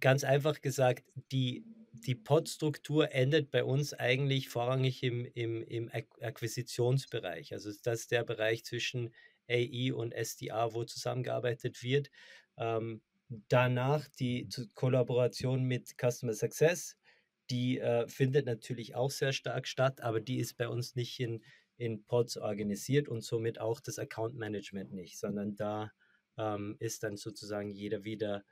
ganz 0.00 0.24
einfach 0.24 0.60
gesagt, 0.60 1.04
die, 1.32 1.64
die 1.92 2.14
Pod-Struktur 2.14 3.12
endet 3.12 3.50
bei 3.50 3.64
uns 3.64 3.94
eigentlich 3.94 4.48
vorrangig 4.48 5.02
im, 5.02 5.24
im, 5.34 5.62
im 5.62 5.90
Akquisitionsbereich. 6.20 7.52
Also 7.52 7.72
das 7.82 8.00
ist 8.00 8.10
der 8.12 8.24
Bereich 8.24 8.64
zwischen 8.64 9.12
AI 9.48 9.92
und 9.92 10.14
SDA, 10.14 10.72
wo 10.72 10.84
zusammengearbeitet 10.84 11.82
wird. 11.82 12.10
Ähm, 12.56 13.02
danach 13.48 14.08
die 14.08 14.48
Kollaboration 14.74 15.64
mit 15.64 15.94
Customer 16.00 16.34
Success, 16.34 16.96
die 17.50 17.78
äh, 17.80 18.06
findet 18.06 18.46
natürlich 18.46 18.94
auch 18.94 19.10
sehr 19.10 19.32
stark 19.32 19.66
statt, 19.66 20.00
aber 20.00 20.20
die 20.20 20.38
ist 20.38 20.56
bei 20.56 20.68
uns 20.68 20.94
nicht 20.94 21.18
in, 21.18 21.42
in 21.76 22.04
Pods 22.04 22.36
organisiert 22.36 23.08
und 23.08 23.22
somit 23.22 23.60
auch 23.60 23.80
das 23.80 23.98
Account 23.98 24.36
Management 24.36 24.92
nicht, 24.92 25.18
sondern 25.18 25.56
da 25.56 25.90
ähm, 26.38 26.76
ist 26.78 27.02
dann 27.02 27.16
sozusagen 27.16 27.70
jeder 27.70 28.04
wieder 28.04 28.44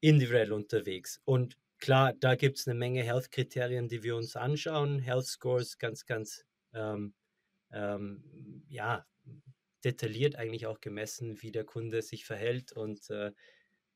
individuell 0.00 0.52
unterwegs. 0.52 1.20
Und 1.24 1.56
klar, 1.78 2.12
da 2.14 2.34
gibt 2.34 2.58
es 2.58 2.66
eine 2.66 2.78
Menge 2.78 3.02
Health-Kriterien, 3.02 3.88
die 3.88 4.02
wir 4.02 4.16
uns 4.16 4.36
anschauen. 4.36 4.98
Health 4.98 5.26
Scores 5.26 5.78
ganz, 5.78 6.06
ganz 6.06 6.44
ähm, 6.74 7.14
ähm, 7.72 8.64
ja, 8.68 9.06
detailliert 9.84 10.36
eigentlich 10.36 10.66
auch 10.66 10.80
gemessen, 10.80 11.40
wie 11.42 11.52
der 11.52 11.64
Kunde 11.64 12.02
sich 12.02 12.24
verhält. 12.24 12.72
Und 12.72 13.10
äh, 13.10 13.32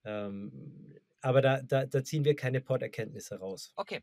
ähm, 0.04 0.98
aber 1.20 1.40
da, 1.40 1.62
da, 1.62 1.86
da 1.86 2.02
ziehen 2.02 2.24
wir 2.24 2.34
keine 2.34 2.60
Pod-Erkenntnisse 2.60 3.38
raus. 3.38 3.72
Okay. 3.76 4.02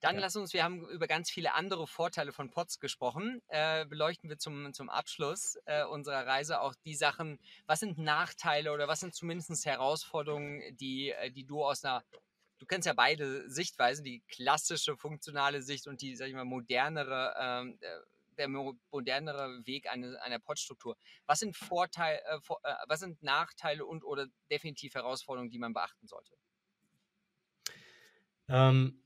Dann 0.00 0.14
ja. 0.14 0.20
lass 0.20 0.36
uns, 0.36 0.52
wir 0.52 0.62
haben 0.62 0.88
über 0.90 1.08
ganz 1.08 1.28
viele 1.28 1.54
andere 1.54 1.88
Vorteile 1.88 2.32
von 2.32 2.50
Pods 2.50 2.78
gesprochen. 2.78 3.42
Äh, 3.48 3.84
beleuchten 3.86 4.30
wir 4.30 4.38
zum, 4.38 4.72
zum 4.72 4.90
Abschluss 4.90 5.58
äh, 5.64 5.84
unserer 5.84 6.24
Reise 6.24 6.60
auch 6.60 6.74
die 6.84 6.94
Sachen, 6.94 7.40
was 7.66 7.80
sind 7.80 7.98
Nachteile 7.98 8.72
oder 8.72 8.86
was 8.86 9.00
sind 9.00 9.14
zumindest 9.14 9.66
Herausforderungen, 9.66 10.76
die, 10.76 11.10
äh, 11.10 11.32
die 11.32 11.44
du 11.44 11.64
aus 11.64 11.84
einer, 11.84 12.04
du 12.58 12.66
kennst 12.66 12.86
ja 12.86 12.92
beide 12.92 13.48
Sichtweisen, 13.48 14.04
die 14.04 14.22
klassische 14.28 14.96
funktionale 14.96 15.62
Sicht 15.62 15.86
und 15.86 16.02
die, 16.02 16.16
sag 16.16 16.28
ich 16.28 16.34
mal, 16.34 16.44
modernere, 16.44 17.34
ähm, 17.40 17.78
äh, 17.80 17.98
der 18.36 18.48
modernere 18.48 19.66
Weg 19.66 19.90
einer, 19.90 20.20
einer 20.22 20.38
Podstruktur. 20.38 20.96
Was 21.26 21.40
sind 21.40 21.56
Vorteile, 21.56 22.20
äh, 22.24 22.36
äh, 22.36 22.74
was 22.86 23.00
sind 23.00 23.22
Nachteile 23.22 23.84
und 23.84 24.04
oder 24.04 24.26
definitiv 24.50 24.94
Herausforderungen, 24.94 25.50
die 25.50 25.58
man 25.58 25.72
beachten 25.72 26.06
sollte? 26.06 26.34
Ähm, 28.48 29.02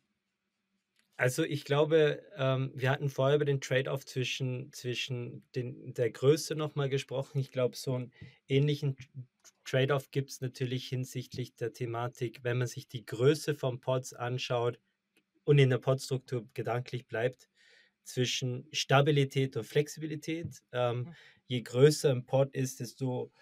also 1.16 1.44
ich 1.44 1.64
glaube, 1.64 2.22
ähm, 2.36 2.72
wir 2.74 2.90
hatten 2.90 3.08
vorher 3.08 3.36
über 3.36 3.44
den 3.44 3.60
Trade-off 3.60 4.04
zwischen, 4.04 4.72
zwischen 4.72 5.48
den, 5.54 5.94
der 5.94 6.10
Größe 6.10 6.54
nochmal 6.54 6.88
gesprochen. 6.88 7.38
Ich 7.38 7.52
glaube, 7.52 7.76
so 7.76 7.94
einen 7.94 8.12
ähnlichen 8.48 8.96
Trade-off 9.64 10.10
gibt 10.10 10.30
es 10.30 10.40
natürlich 10.40 10.88
hinsichtlich 10.88 11.54
der 11.56 11.72
Thematik, 11.72 12.40
wenn 12.42 12.58
man 12.58 12.66
sich 12.66 12.88
die 12.88 13.04
Größe 13.04 13.54
von 13.54 13.80
Pods 13.80 14.12
anschaut 14.12 14.80
und 15.44 15.58
in 15.58 15.70
der 15.70 15.78
Podstruktur 15.78 16.48
gedanklich 16.54 17.06
bleibt, 17.06 17.48
zwischen 18.04 18.66
Stabilität 18.72 19.56
und 19.56 19.64
Flexibilität. 19.64 20.62
Ähm, 20.72 21.14
je 21.46 21.62
größer 21.62 22.10
ein 22.10 22.26
Pod 22.26 22.54
ist, 22.54 22.80
desto 22.80 23.32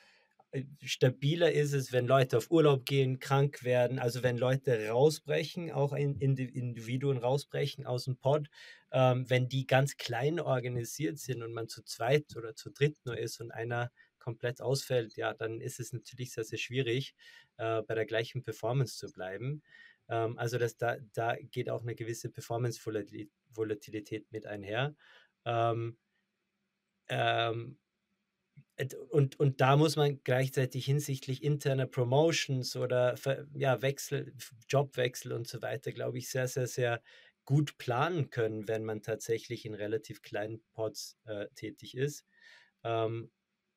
äh, 0.52 0.64
stabiler 0.83 1.52
ist 1.52 1.72
es, 1.72 1.92
wenn 1.92 2.06
Leute 2.06 2.37
auf 2.38 2.50
Urlaub 2.50 2.85
gehen, 2.85 3.18
krank 3.20 3.62
werden, 3.64 3.98
also 3.98 4.22
wenn 4.22 4.37
Leute 4.37 4.88
rausbrechen, 4.88 5.70
auch 5.70 5.92
Individuen 5.92 7.18
rausbrechen 7.18 7.87
aus 7.87 8.04
dem 8.04 8.16
Pod, 8.16 8.48
ähm, 8.92 9.28
wenn 9.28 9.48
die 9.48 9.66
ganz 9.66 9.96
klein 9.96 10.40
organisiert 10.40 11.18
sind 11.18 11.42
und 11.42 11.52
man 11.52 11.68
zu 11.68 11.83
zweit 11.85 12.37
oder 12.37 12.54
zu 12.54 12.70
dritt 12.70 12.98
nur 13.04 13.18
ist 13.18 13.40
und 13.40 13.50
einer 13.52 13.90
komplett 14.20 14.61
ausfällt, 14.62 15.16
ja, 15.16 15.35
dann 15.35 15.61
ist 15.61 15.80
es 15.80 15.92
natürlich 15.92 16.33
sehr, 16.33 16.44
sehr 16.44 16.59
schwierig, 16.59 17.14
äh, 17.59 17.83
bei 17.83 17.94
der 17.94 18.06
gleichen 18.06 18.42
Performance 18.42 18.96
zu 18.98 19.11
bleiben. 19.12 19.62
Ähm, 20.09 20.38
also 20.38 20.59
das, 20.59 20.76
da, 20.76 20.98
da 21.14 21.37
geht 21.37 21.70
auch 21.70 21.83
eine 21.83 21.94
gewisse 21.96 22.30
Performance-Volatilität 22.30 24.30
mit 24.33 24.46
einher. 24.46 24.94
Ähm, 25.44 25.98
ähm, 27.09 27.78
und, 29.11 29.38
und 29.38 29.61
da 29.61 29.76
muss 29.76 29.96
man 29.96 30.22
gleichzeitig 30.24 30.87
hinsichtlich 30.87 31.42
interner 31.42 31.87
Promotions 31.87 32.76
oder 32.76 33.14
ja, 33.54 33.83
Wechsel, 33.83 34.35
Jobwechsel 34.68 35.33
und 35.33 35.46
so 35.46 35.61
weiter, 35.61 35.92
glaube 35.92 36.18
ich, 36.18 36.30
sehr, 36.30 36.48
sehr, 36.48 36.66
sehr 36.66 37.02
gut 37.44 37.76
planen 37.78 38.30
können, 38.30 38.68
wenn 38.68 38.85
man 38.85 39.02
tatsächlich 39.02 39.66
in 39.66 39.74
relativ 39.74 40.22
kleinen 40.22 40.62
Pods 40.72 41.18
äh, 41.24 41.46
tätig 41.54 41.96
ist. 41.96 42.24
Ähm, 42.85 43.30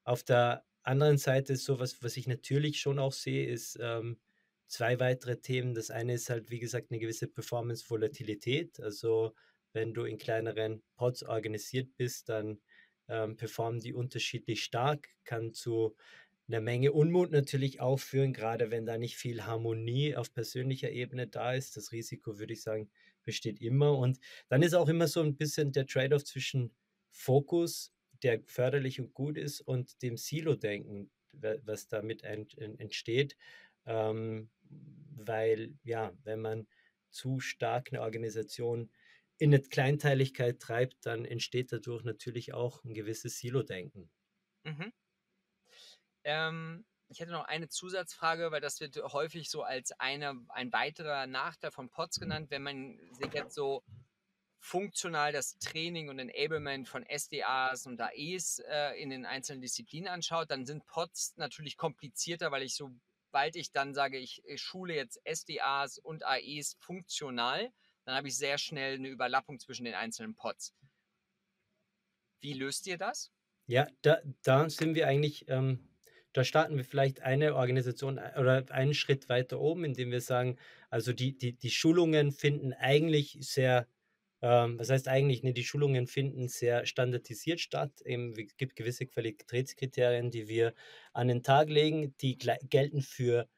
auf 0.03 0.23
der 0.23 0.65
anderen 0.83 1.17
Seite 1.17 1.53
ist 1.53 1.65
sowas, 1.65 2.01
was 2.01 2.17
ich 2.17 2.27
natürlich 2.27 2.79
schon 2.79 2.99
auch 2.99 3.13
sehe, 3.13 3.47
ist 3.47 3.77
ähm, 3.81 4.19
zwei 4.67 4.99
weitere 4.99 5.37
Themen. 5.39 5.73
Das 5.73 5.91
eine 5.91 6.15
ist 6.15 6.29
halt, 6.29 6.49
wie 6.49 6.59
gesagt, 6.59 6.91
eine 6.91 6.99
gewisse 6.99 7.27
Performance-Volatilität. 7.27 8.79
Also 8.81 9.33
wenn 9.71 9.93
du 9.93 10.03
in 10.03 10.17
kleineren 10.17 10.83
Pods 10.95 11.23
organisiert 11.23 11.95
bist, 11.95 12.29
dann 12.29 12.59
ähm, 13.07 13.37
performen 13.37 13.79
die 13.79 13.93
unterschiedlich 13.93 14.63
stark, 14.63 15.09
kann 15.23 15.53
zu 15.53 15.95
einer 16.47 16.61
Menge 16.61 16.91
Unmut 16.91 17.31
natürlich 17.31 17.79
auch 17.79 17.99
führen, 17.99 18.33
gerade 18.33 18.69
wenn 18.69 18.85
da 18.85 18.97
nicht 18.97 19.15
viel 19.15 19.45
Harmonie 19.45 20.15
auf 20.15 20.33
persönlicher 20.33 20.91
Ebene 20.91 21.27
da 21.27 21.53
ist. 21.53 21.77
Das 21.77 21.91
Risiko, 21.91 22.37
würde 22.39 22.53
ich 22.53 22.61
sagen, 22.61 22.89
besteht 23.23 23.61
immer. 23.61 23.97
Und 23.97 24.19
dann 24.49 24.61
ist 24.61 24.73
auch 24.73 24.89
immer 24.89 25.07
so 25.07 25.21
ein 25.21 25.37
bisschen 25.37 25.71
der 25.71 25.85
Trade-off 25.85 26.25
zwischen 26.25 26.75
Fokus, 27.11 27.92
der 28.23 28.41
förderlich 28.45 28.99
und 28.99 29.13
gut 29.13 29.38
ist, 29.38 29.62
und 29.62 30.01
dem 30.01 30.17
Silo-Denken, 30.17 31.12
was 31.31 31.88
damit 31.88 32.23
entsteht. 32.23 33.36
Ähm, 33.86 34.49
weil, 35.15 35.75
ja, 35.83 36.13
wenn 36.23 36.41
man 36.41 36.67
zu 37.09 37.39
stark 37.39 37.89
eine 37.91 38.01
Organisation 38.01 38.91
in 39.38 39.53
eine 39.53 39.62
Kleinteiligkeit 39.62 40.59
treibt, 40.59 41.05
dann 41.05 41.25
entsteht 41.25 41.71
dadurch 41.71 42.03
natürlich 42.03 42.53
auch 42.53 42.83
ein 42.83 42.93
gewisses 42.93 43.38
Silo-Denken. 43.39 44.09
Mhm. 44.63 44.93
Ähm, 46.23 46.86
ich 47.09 47.19
hätte 47.19 47.31
noch 47.31 47.45
eine 47.45 47.67
Zusatzfrage, 47.67 48.51
weil 48.51 48.62
das 48.62 48.79
wird 48.79 48.97
häufig 48.97 49.49
so 49.49 49.63
als 49.63 49.91
eine, 49.99 50.45
ein 50.49 50.71
weiterer 50.71 51.27
Nachteil 51.27 51.71
von 51.71 51.89
POTS 51.89 52.19
genannt, 52.19 52.49
wenn 52.49 52.63
man 52.63 52.99
sich 53.13 53.33
jetzt 53.33 53.53
so 53.53 53.83
funktional 54.63 55.34
das 55.34 55.60
Training 55.60 56.08
und 56.08 56.19
Enablement 56.19 56.88
von 56.88 57.06
SDAs 57.06 57.86
und 57.86 57.99
AEs 57.99 58.60
äh, 58.60 58.93
in 58.93 59.10
den 59.10 59.26
einzelnen 59.26 59.62
Disziplinen 59.62 60.08
anschaut, 60.08 60.49
dann 60.49 60.65
sind 60.65 60.88
POTS 60.88 61.34
natürlich 61.36 61.76
komplizierter, 61.76 62.49
weil 62.49 62.63
ich 62.63 62.76
sobald 62.76 63.58
ich 63.58 63.73
dann 63.73 63.93
sage, 63.93 64.17
ich, 64.17 64.41
schule 64.56 64.95
jetzt 64.95 65.19
SDAs 65.30 65.97
und 65.99 66.26
AEs 66.26 66.78
funktional, 66.80 67.73
dann 68.06 68.15
habe 68.15 68.30
ich 68.30 68.38
sehr 68.38 68.58
schnell 68.58 68.95
eine 68.95 69.10
Überlappung 69.10 69.60
zwischen 69.60 69.84
den 69.84 69.95
einzelnen 69.95 70.34
Pods. 70.34 70.73
Wie 72.39 72.54
löst 72.54 72.88
ihr 72.88 72.97
das? 72.97 73.34
Ja, 73.65 73.86
da, 74.02 74.21
da 74.43 74.69
sind 74.69 74.95
wir 74.95 75.10
eigentlich, 75.10 75.45
ähm, 75.49 75.89
da 76.32 76.45
starten 76.45 76.78
wir 76.78 76.86
vielleicht 76.86 77.21
eine 77.21 77.56
Organisation 77.56 78.17
äh, 78.17 78.32
oder 78.39 78.63
einen 78.71 78.93
Schritt 78.93 79.28
weiter 79.28 79.60
oben, 79.60 79.84
indem 79.84 80.10
wir 80.10 80.21
sagen, 80.21 80.58
also 80.89 81.12
die, 81.12 81.38
die, 81.38 81.52
die 81.52 81.69
Schulungen 81.69 82.32
finden 82.32 82.71
eigentlich 82.71 83.38
sehr, 83.41 83.88
ähm, 84.43 84.79
was 84.79 84.91
heißt 84.91 85.10
eigentlich, 85.10 85.43
ne, 85.43 85.53
die 85.53 85.65
Schulungen 85.65 86.08
finden 86.08 86.49
sehr 86.49 86.86
standardisiert 86.88 87.62
statt. 87.62 88.01
Eben, 88.06 88.34
es 88.39 88.58
gibt 88.58 88.77
gewisse 88.77 89.08
Qualitätskriterien, 89.08 90.32
die 90.32 90.49
wir 90.49 90.75
an 91.13 91.29
den 91.29 91.43
Tag 91.43 91.69
legen, 91.69 92.15
die 92.21 92.38
gelten 92.38 93.01
für 93.03 93.49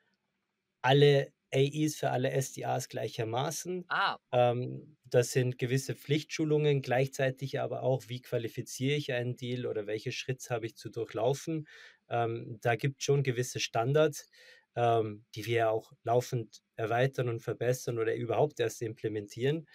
alle 0.82 1.34
AEs 1.54 1.96
für 1.96 2.12
alle 2.12 2.32
SDAs 2.32 2.90
gleichermaßen. 2.90 3.90
Ah. 3.90 4.18
Ähm, 4.32 4.98
das 5.06 5.32
sind 5.32 5.58
gewisse 5.60 5.96
Pflichtschulungen, 5.96 6.82
gleichzeitig 6.82 7.60
aber 7.60 7.84
auch, 7.84 8.04
wie 8.10 8.22
qualifiziere 8.22 8.96
ich 8.98 9.14
einen 9.14 9.36
Deal 9.36 9.66
oder 9.68 9.88
welche 9.88 10.12
Schritte 10.12 10.50
habe 10.54 10.66
ich 10.66 10.76
zu 10.76 10.90
durchlaufen. 10.90 11.68
Ähm, 12.10 12.58
da 12.62 12.76
gibt 12.76 13.00
es 13.00 13.06
schon 13.06 13.24
gewisse 13.24 13.60
Standards, 13.60 14.28
ähm, 14.76 15.26
die 15.36 15.46
wir 15.46 15.70
auch 15.72 15.94
laufend 16.04 16.62
erweitern 16.76 17.30
und 17.30 17.40
verbessern 17.42 18.00
oder 18.00 18.16
überhaupt 18.16 18.60
erst 18.60 18.82
implementieren. 18.82 19.68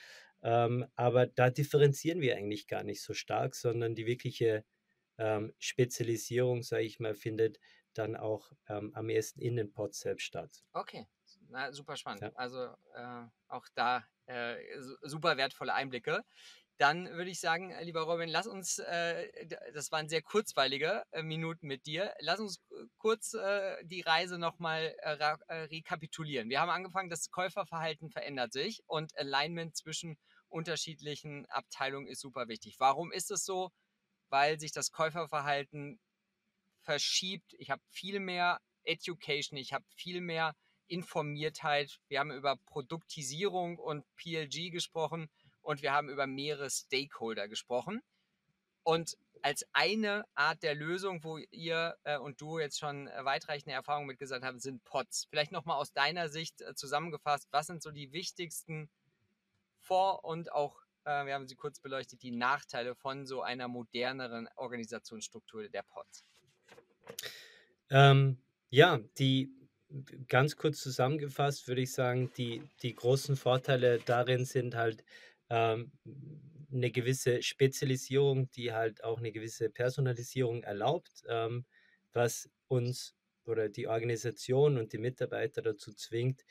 Ähm, 0.43 0.87
aber 0.97 1.27
da 1.27 1.51
differenzieren 1.51 2.21
wir 2.21 2.37
eigentlich 2.37 2.67
gar 2.67 2.83
nicht 2.83 3.03
so 3.03 3.15
stark, 3.15 3.55
sondern 3.55 3.95
die 3.95 4.07
wirkliche 4.07 4.65
ähm, 5.19 5.53
Spezialisierung, 5.59 6.63
sage 6.63 6.85
ich 6.85 6.99
mal, 6.99 7.15
findet 7.15 7.61
dann 7.95 8.17
auch 8.17 8.53
ähm, 8.69 8.93
am 8.95 9.09
ehesten 9.09 9.41
in 9.41 9.57
den 9.57 9.73
Pods 9.73 10.01
selbst 10.01 10.25
statt. 10.25 10.63
Okay, 10.73 11.07
Na, 11.49 11.73
super 11.73 11.97
spannend. 11.97 12.23
Ja. 12.23 12.33
Also 12.35 12.65
äh, 12.95 13.27
auch 13.49 13.67
da 13.75 14.05
äh, 14.27 14.57
super 15.03 15.37
wertvolle 15.37 15.75
Einblicke. 15.75 16.25
Dann 16.79 17.11
würde 17.11 17.31
ich 17.31 17.41
sagen, 17.41 17.73
äh, 17.73 17.85
lieber 17.85 18.03
Robin, 18.03 18.31
lass 18.31 18.47
uns, 18.47 18.79
äh, 18.79 19.29
das 19.75 19.93
waren 19.93 20.09
sehr 20.09 20.23
kurzweilige 20.23 21.03
äh, 21.11 21.23
Minuten 21.23 21.67
mit 21.67 21.85
dir, 21.85 22.15
lass 22.21 22.41
uns 22.41 22.63
kurz 22.97 23.35
äh, 23.35 23.77
die 23.85 24.01
Reise 24.01 24.39
nochmal 24.39 24.97
äh, 25.03 25.55
rekapitulieren. 25.55 26.49
Wir 26.49 26.61
haben 26.61 26.71
angefangen, 26.71 27.11
das 27.11 27.31
Käuferverhalten 27.31 28.09
verändert 28.09 28.55
sich 28.55 28.83
und 28.87 29.15
Alignment 29.19 29.77
zwischen 29.77 30.17
unterschiedlichen 30.51 31.47
Abteilungen 31.47 32.07
ist 32.07 32.21
super 32.21 32.49
wichtig. 32.49 32.77
Warum 32.79 33.13
ist 33.13 33.31
es 33.31 33.45
so? 33.45 33.71
Weil 34.29 34.61
sich 34.61 34.73
das 34.73 34.93
Käuferverhalten 34.93 35.99
verschiebt. 36.83 37.55
Ich 37.59 37.71
habe 37.71 37.83
viel 37.89 38.21
mehr 38.21 38.61
Education, 38.85 39.59
ich 39.59 39.73
habe 39.73 39.85
viel 39.95 40.21
mehr 40.21 40.55
Informiertheit. 40.87 42.01
Wir 42.09 42.21
haben 42.21 42.33
über 42.33 42.57
Produktisierung 42.67 43.79
und 43.79 44.05
PLG 44.17 44.71
gesprochen 44.71 45.31
und 45.63 45.83
wir 45.83 45.93
haben 45.93 46.09
über 46.09 46.27
mehrere 46.27 46.71
Stakeholder 46.71 47.49
gesprochen. 47.49 48.03
Und 48.83 49.17
als 49.43 49.65
eine 49.73 50.25
Art 50.35 50.63
der 50.63 50.75
Lösung, 50.75 51.23
wo 51.23 51.39
ihr 51.39 51.97
äh, 52.05 52.19
und 52.19 52.41
du 52.41 52.59
jetzt 52.59 52.79
schon 52.79 53.07
weitreichende 53.07 53.75
Erfahrungen 53.75 54.07
mitgesagt 54.07 54.45
haben, 54.45 54.59
sind 54.59 54.83
Pots. 54.85 55.27
Vielleicht 55.31 55.53
nochmal 55.53 55.77
aus 55.77 55.93
deiner 55.93 56.29
Sicht 56.29 56.61
äh, 56.63 56.75
zusammengefasst, 56.75 57.49
was 57.51 57.67
sind 57.67 57.83
so 57.83 57.91
die 57.91 58.13
wichtigsten 58.13 58.91
Vor- 59.91 60.25
und 60.25 60.53
auch, 60.53 60.77
äh, 61.05 61.27
wir 61.27 61.35
haben 61.35 61.49
sie 61.49 61.57
kurz 61.57 61.81
beleuchtet, 61.81 62.23
die 62.23 62.31
Nachteile 62.31 62.95
von 62.95 63.27
so 63.27 63.43
einer 63.43 63.67
moderneren 63.67 64.49
Organisationsstruktur 64.55 65.69
der 65.69 65.83
Pots? 65.83 66.25
Ähm, 67.91 68.39
ja, 68.69 69.01
die 69.19 69.51
ganz 70.29 70.55
kurz 70.55 70.79
zusammengefasst 70.79 71.67
würde 71.67 71.81
ich 71.81 71.93
sagen, 71.93 72.31
die, 72.37 72.63
die 72.83 72.95
großen 72.95 73.35
Vorteile 73.35 73.99
darin 73.99 74.45
sind 74.45 74.77
halt, 74.77 75.03
ähm, 75.49 75.91
eine 76.73 76.93
gewisse 76.93 77.43
Spezialisierung, 77.43 78.49
die 78.53 78.73
halt 78.73 79.03
auch 79.03 79.19
eine 79.19 79.33
gewisse 79.33 79.71
Personalisierung 79.71 80.63
erlaubt, 80.63 81.25
ähm, 81.29 81.67
was 82.13 82.49
uns 82.69 83.17
oder 83.45 83.69
die 83.69 83.89
Organisation 83.89 84.79
und 84.79 84.93
die 84.93 84.99
Mitarbeiter 84.99 85.63
dazu 85.63 85.93
zwingt, 85.93 86.45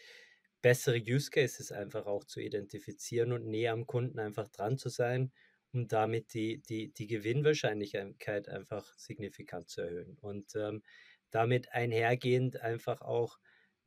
bessere 0.62 0.98
Use 0.98 1.30
Cases 1.32 1.72
einfach 1.72 2.06
auch 2.06 2.24
zu 2.26 2.40
identifizieren 2.42 3.32
und 3.32 3.46
näher 3.48 3.74
am 3.74 3.86
Kunden 3.88 4.20
einfach 4.20 4.50
dran 4.50 4.78
zu 4.78 4.90
sein, 4.90 5.32
um 5.74 5.88
damit 5.88 6.34
die, 6.34 6.62
die, 6.62 6.94
die 6.94 7.08
Gewinnwahrscheinlichkeit 7.08 8.50
einfach 8.50 8.94
signifikant 8.98 9.70
zu 9.70 9.82
erhöhen. 9.82 10.18
Und 10.20 10.56
ähm, 10.56 10.84
damit 11.32 11.72
einhergehend 11.74 12.58
einfach 12.62 13.02
auch 13.02 13.38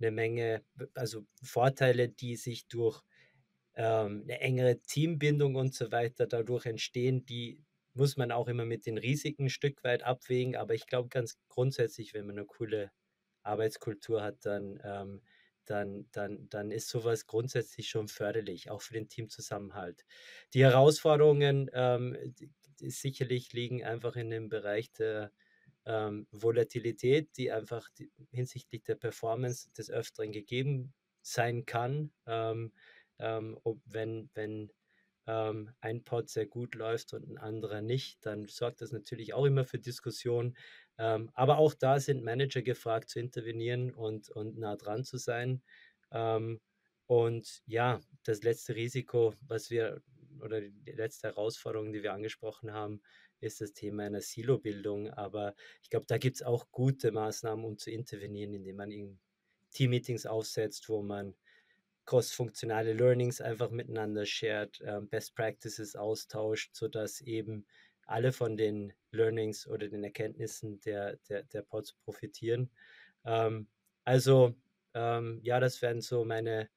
eine 0.00 0.10
Menge, 0.10 0.64
also 0.94 1.26
Vorteile, 1.42 2.08
die 2.08 2.36
sich 2.36 2.68
durch 2.68 3.02
ähm, 3.74 4.22
eine 4.24 4.40
engere 4.40 4.80
Teambindung 4.80 5.54
und 5.56 5.74
so 5.74 5.92
weiter 5.92 6.26
dadurch 6.26 6.66
entstehen, 6.66 7.24
die 7.24 7.64
muss 7.94 8.16
man 8.16 8.32
auch 8.32 8.48
immer 8.48 8.64
mit 8.64 8.86
den 8.86 8.98
Risiken 8.98 9.44
ein 9.46 9.50
Stück 9.50 9.84
weit 9.84 10.02
abwägen. 10.02 10.56
Aber 10.56 10.74
ich 10.74 10.86
glaube 10.86 11.08
ganz 11.08 11.38
grundsätzlich, 11.48 12.14
wenn 12.14 12.26
man 12.26 12.38
eine 12.38 12.46
coole 12.46 12.90
Arbeitskultur 13.42 14.22
hat, 14.22 14.44
dann, 14.46 14.80
ähm, 14.84 15.22
dann, 15.64 16.08
dann, 16.12 16.48
dann 16.48 16.70
ist 16.70 16.88
sowas 16.88 17.26
grundsätzlich 17.26 17.88
schon 17.88 18.08
förderlich, 18.08 18.70
auch 18.70 18.82
für 18.82 18.94
den 18.94 19.08
Teamzusammenhalt. 19.08 20.04
Die 20.54 20.62
Herausforderungen 20.62 21.70
ähm, 21.72 22.16
sicherlich 22.78 23.52
liegen 23.52 23.84
einfach 23.84 24.16
in 24.16 24.30
dem 24.30 24.48
Bereich 24.48 24.92
der 24.92 25.32
ähm, 25.84 26.26
Volatilität, 26.30 27.36
die 27.36 27.50
einfach 27.52 27.88
die, 27.98 28.10
hinsichtlich 28.30 28.82
der 28.84 28.96
Performance 28.96 29.70
des 29.72 29.90
Öfteren 29.90 30.32
gegeben 30.32 30.94
sein 31.22 31.66
kann. 31.66 32.12
Ähm, 32.26 32.72
ähm, 33.18 33.58
wenn, 33.84 34.30
wenn 34.34 34.70
ähm, 35.26 35.70
ein 35.80 36.04
Pod 36.04 36.28
sehr 36.28 36.46
gut 36.46 36.74
läuft 36.74 37.12
und 37.14 37.28
ein 37.28 37.38
anderer 37.38 37.80
nicht, 37.80 38.24
dann 38.26 38.46
sorgt 38.48 38.80
das 38.80 38.92
natürlich 38.92 39.34
auch 39.34 39.44
immer 39.44 39.64
für 39.64 39.78
Diskussionen. 39.78 40.56
Ähm, 40.98 41.30
aber 41.34 41.58
auch 41.58 41.74
da 41.74 42.00
sind 42.00 42.24
Manager 42.24 42.62
gefragt 42.62 43.08
zu 43.08 43.20
intervenieren 43.20 43.92
und, 43.92 44.30
und 44.30 44.58
nah 44.58 44.76
dran 44.76 45.04
zu 45.04 45.16
sein. 45.18 45.62
Ähm, 46.10 46.60
und 47.06 47.62
ja, 47.66 48.00
das 48.24 48.42
letzte 48.42 48.74
Risiko, 48.74 49.34
was 49.42 49.70
wir 49.70 50.02
oder 50.40 50.60
die 50.60 50.92
letzte 50.92 51.28
Herausforderung, 51.28 51.92
die 51.92 52.02
wir 52.02 52.12
angesprochen 52.12 52.72
haben, 52.72 53.02
ist 53.40 53.60
das 53.60 53.72
Thema 53.72 54.04
einer 54.04 54.20
Silo-Bildung. 54.20 55.10
Aber 55.10 55.54
ich 55.82 55.90
glaube, 55.90 56.06
da 56.06 56.18
gibt 56.18 56.36
es 56.36 56.42
auch 56.42 56.70
gute 56.70 57.12
Maßnahmen, 57.12 57.64
um 57.64 57.78
zu 57.78 57.90
intervenieren, 57.90 58.54
indem 58.54 58.76
man 58.76 59.18
Team-Meetings 59.72 60.26
aufsetzt, 60.26 60.88
wo 60.88 61.02
man 61.02 61.34
cross-funktionale 62.12 62.92
Learnings 62.92 63.40
einfach 63.40 63.70
miteinander 63.70 64.26
shared, 64.26 64.82
äh, 64.82 65.00
Best 65.00 65.34
Practices 65.34 65.96
austauscht, 65.96 66.74
sodass 66.74 67.22
eben 67.22 67.64
alle 68.04 68.32
von 68.32 68.58
den 68.58 68.92
Learnings 69.12 69.66
oder 69.66 69.88
den 69.88 70.04
Erkenntnissen 70.04 70.78
der, 70.82 71.16
der, 71.30 71.44
der 71.44 71.62
Pods 71.62 71.94
profitieren. 72.04 72.68
Ähm, 73.24 73.66
also 74.04 74.54
ähm, 74.92 75.40
ja, 75.42 75.58
das 75.58 75.80
wären 75.80 76.02
so 76.02 76.26
meine 76.26 76.68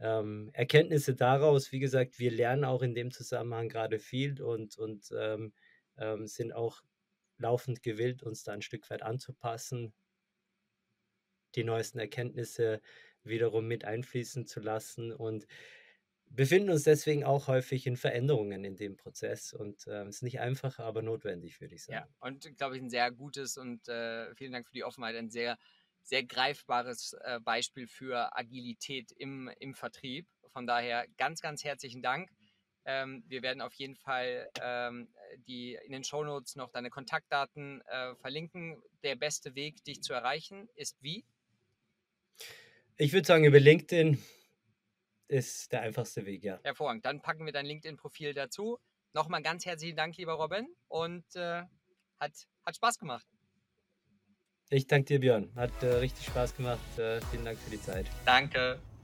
ähm, 0.00 0.48
Erkenntnisse 0.54 1.14
daraus. 1.14 1.70
Wie 1.70 1.80
gesagt, 1.80 2.18
wir 2.18 2.30
lernen 2.30 2.64
auch 2.64 2.80
in 2.80 2.94
dem 2.94 3.10
Zusammenhang 3.10 3.68
gerade 3.68 3.98
viel 3.98 4.40
und, 4.40 4.78
und 4.78 5.12
ähm, 5.14 5.52
ähm, 5.98 6.26
sind 6.26 6.54
auch 6.54 6.80
laufend 7.36 7.82
gewillt, 7.82 8.22
uns 8.22 8.42
da 8.42 8.52
ein 8.52 8.62
Stück 8.62 8.88
weit 8.88 9.02
anzupassen, 9.02 9.92
die 11.56 11.64
neuesten 11.64 11.98
Erkenntnisse 11.98 12.80
wiederum 13.28 13.66
mit 13.66 13.84
einfließen 13.84 14.46
zu 14.46 14.60
lassen 14.60 15.12
und 15.12 15.46
befinden 16.30 16.70
uns 16.70 16.82
deswegen 16.82 17.24
auch 17.24 17.48
häufig 17.48 17.86
in 17.86 17.96
Veränderungen 17.96 18.64
in 18.64 18.76
dem 18.76 18.96
Prozess 18.96 19.52
und 19.52 19.78
es 19.78 19.86
äh, 19.86 20.08
ist 20.08 20.22
nicht 20.22 20.40
einfach, 20.40 20.78
aber 20.78 21.02
notwendig, 21.02 21.60
würde 21.60 21.74
ich 21.74 21.84
sagen. 21.84 22.06
Ja, 22.06 22.08
und 22.20 22.56
glaube 22.56 22.76
ich 22.76 22.82
ein 22.82 22.90
sehr 22.90 23.10
gutes 23.10 23.56
und 23.56 23.88
äh, 23.88 24.34
vielen 24.34 24.52
Dank 24.52 24.66
für 24.66 24.74
die 24.74 24.84
Offenheit, 24.84 25.16
ein 25.16 25.30
sehr, 25.30 25.58
sehr 26.02 26.24
greifbares 26.24 27.14
äh, 27.24 27.40
Beispiel 27.40 27.86
für 27.86 28.36
Agilität 28.36 29.12
im, 29.12 29.50
im 29.58 29.74
Vertrieb. 29.74 30.26
Von 30.52 30.66
daher 30.66 31.06
ganz, 31.16 31.40
ganz 31.40 31.64
herzlichen 31.64 32.02
Dank. 32.02 32.30
Ähm, 32.84 33.22
wir 33.26 33.42
werden 33.42 33.60
auf 33.60 33.74
jeden 33.74 33.96
Fall 33.96 34.48
ähm, 34.62 35.08
die 35.46 35.78
in 35.84 35.92
den 35.92 36.04
Shownotes 36.04 36.56
noch 36.56 36.70
deine 36.70 36.90
Kontaktdaten 36.90 37.82
äh, 37.82 38.14
verlinken. 38.16 38.82
Der 39.02 39.14
beste 39.14 39.54
Weg, 39.54 39.84
dich 39.84 40.02
zu 40.02 40.14
erreichen, 40.14 40.68
ist 40.74 40.96
wie? 41.02 41.24
Ich 43.00 43.12
würde 43.12 43.26
sagen, 43.26 43.44
über 43.44 43.60
LinkedIn 43.60 44.20
ist 45.28 45.72
der 45.72 45.82
einfachste 45.82 46.26
Weg, 46.26 46.42
ja. 46.42 46.58
Hervorragend. 46.64 47.06
Dann 47.06 47.22
packen 47.22 47.46
wir 47.46 47.52
dein 47.52 47.64
LinkedIn-Profil 47.64 48.34
dazu. 48.34 48.78
Nochmal 49.12 49.40
ganz 49.40 49.64
herzlichen 49.66 49.96
Dank, 49.96 50.16
lieber 50.16 50.32
Robin. 50.32 50.66
Und 50.88 51.24
äh, 51.36 51.62
hat, 52.18 52.32
hat 52.66 52.76
Spaß 52.76 52.98
gemacht. 52.98 53.26
Ich 54.70 54.88
danke 54.88 55.06
dir, 55.06 55.20
Björn. 55.20 55.54
Hat 55.54 55.82
äh, 55.82 55.86
richtig 55.86 56.26
Spaß 56.26 56.56
gemacht. 56.56 56.98
Äh, 56.98 57.20
vielen 57.30 57.44
Dank 57.44 57.58
für 57.58 57.70
die 57.70 57.80
Zeit. 57.80 58.06
Danke. 58.26 58.80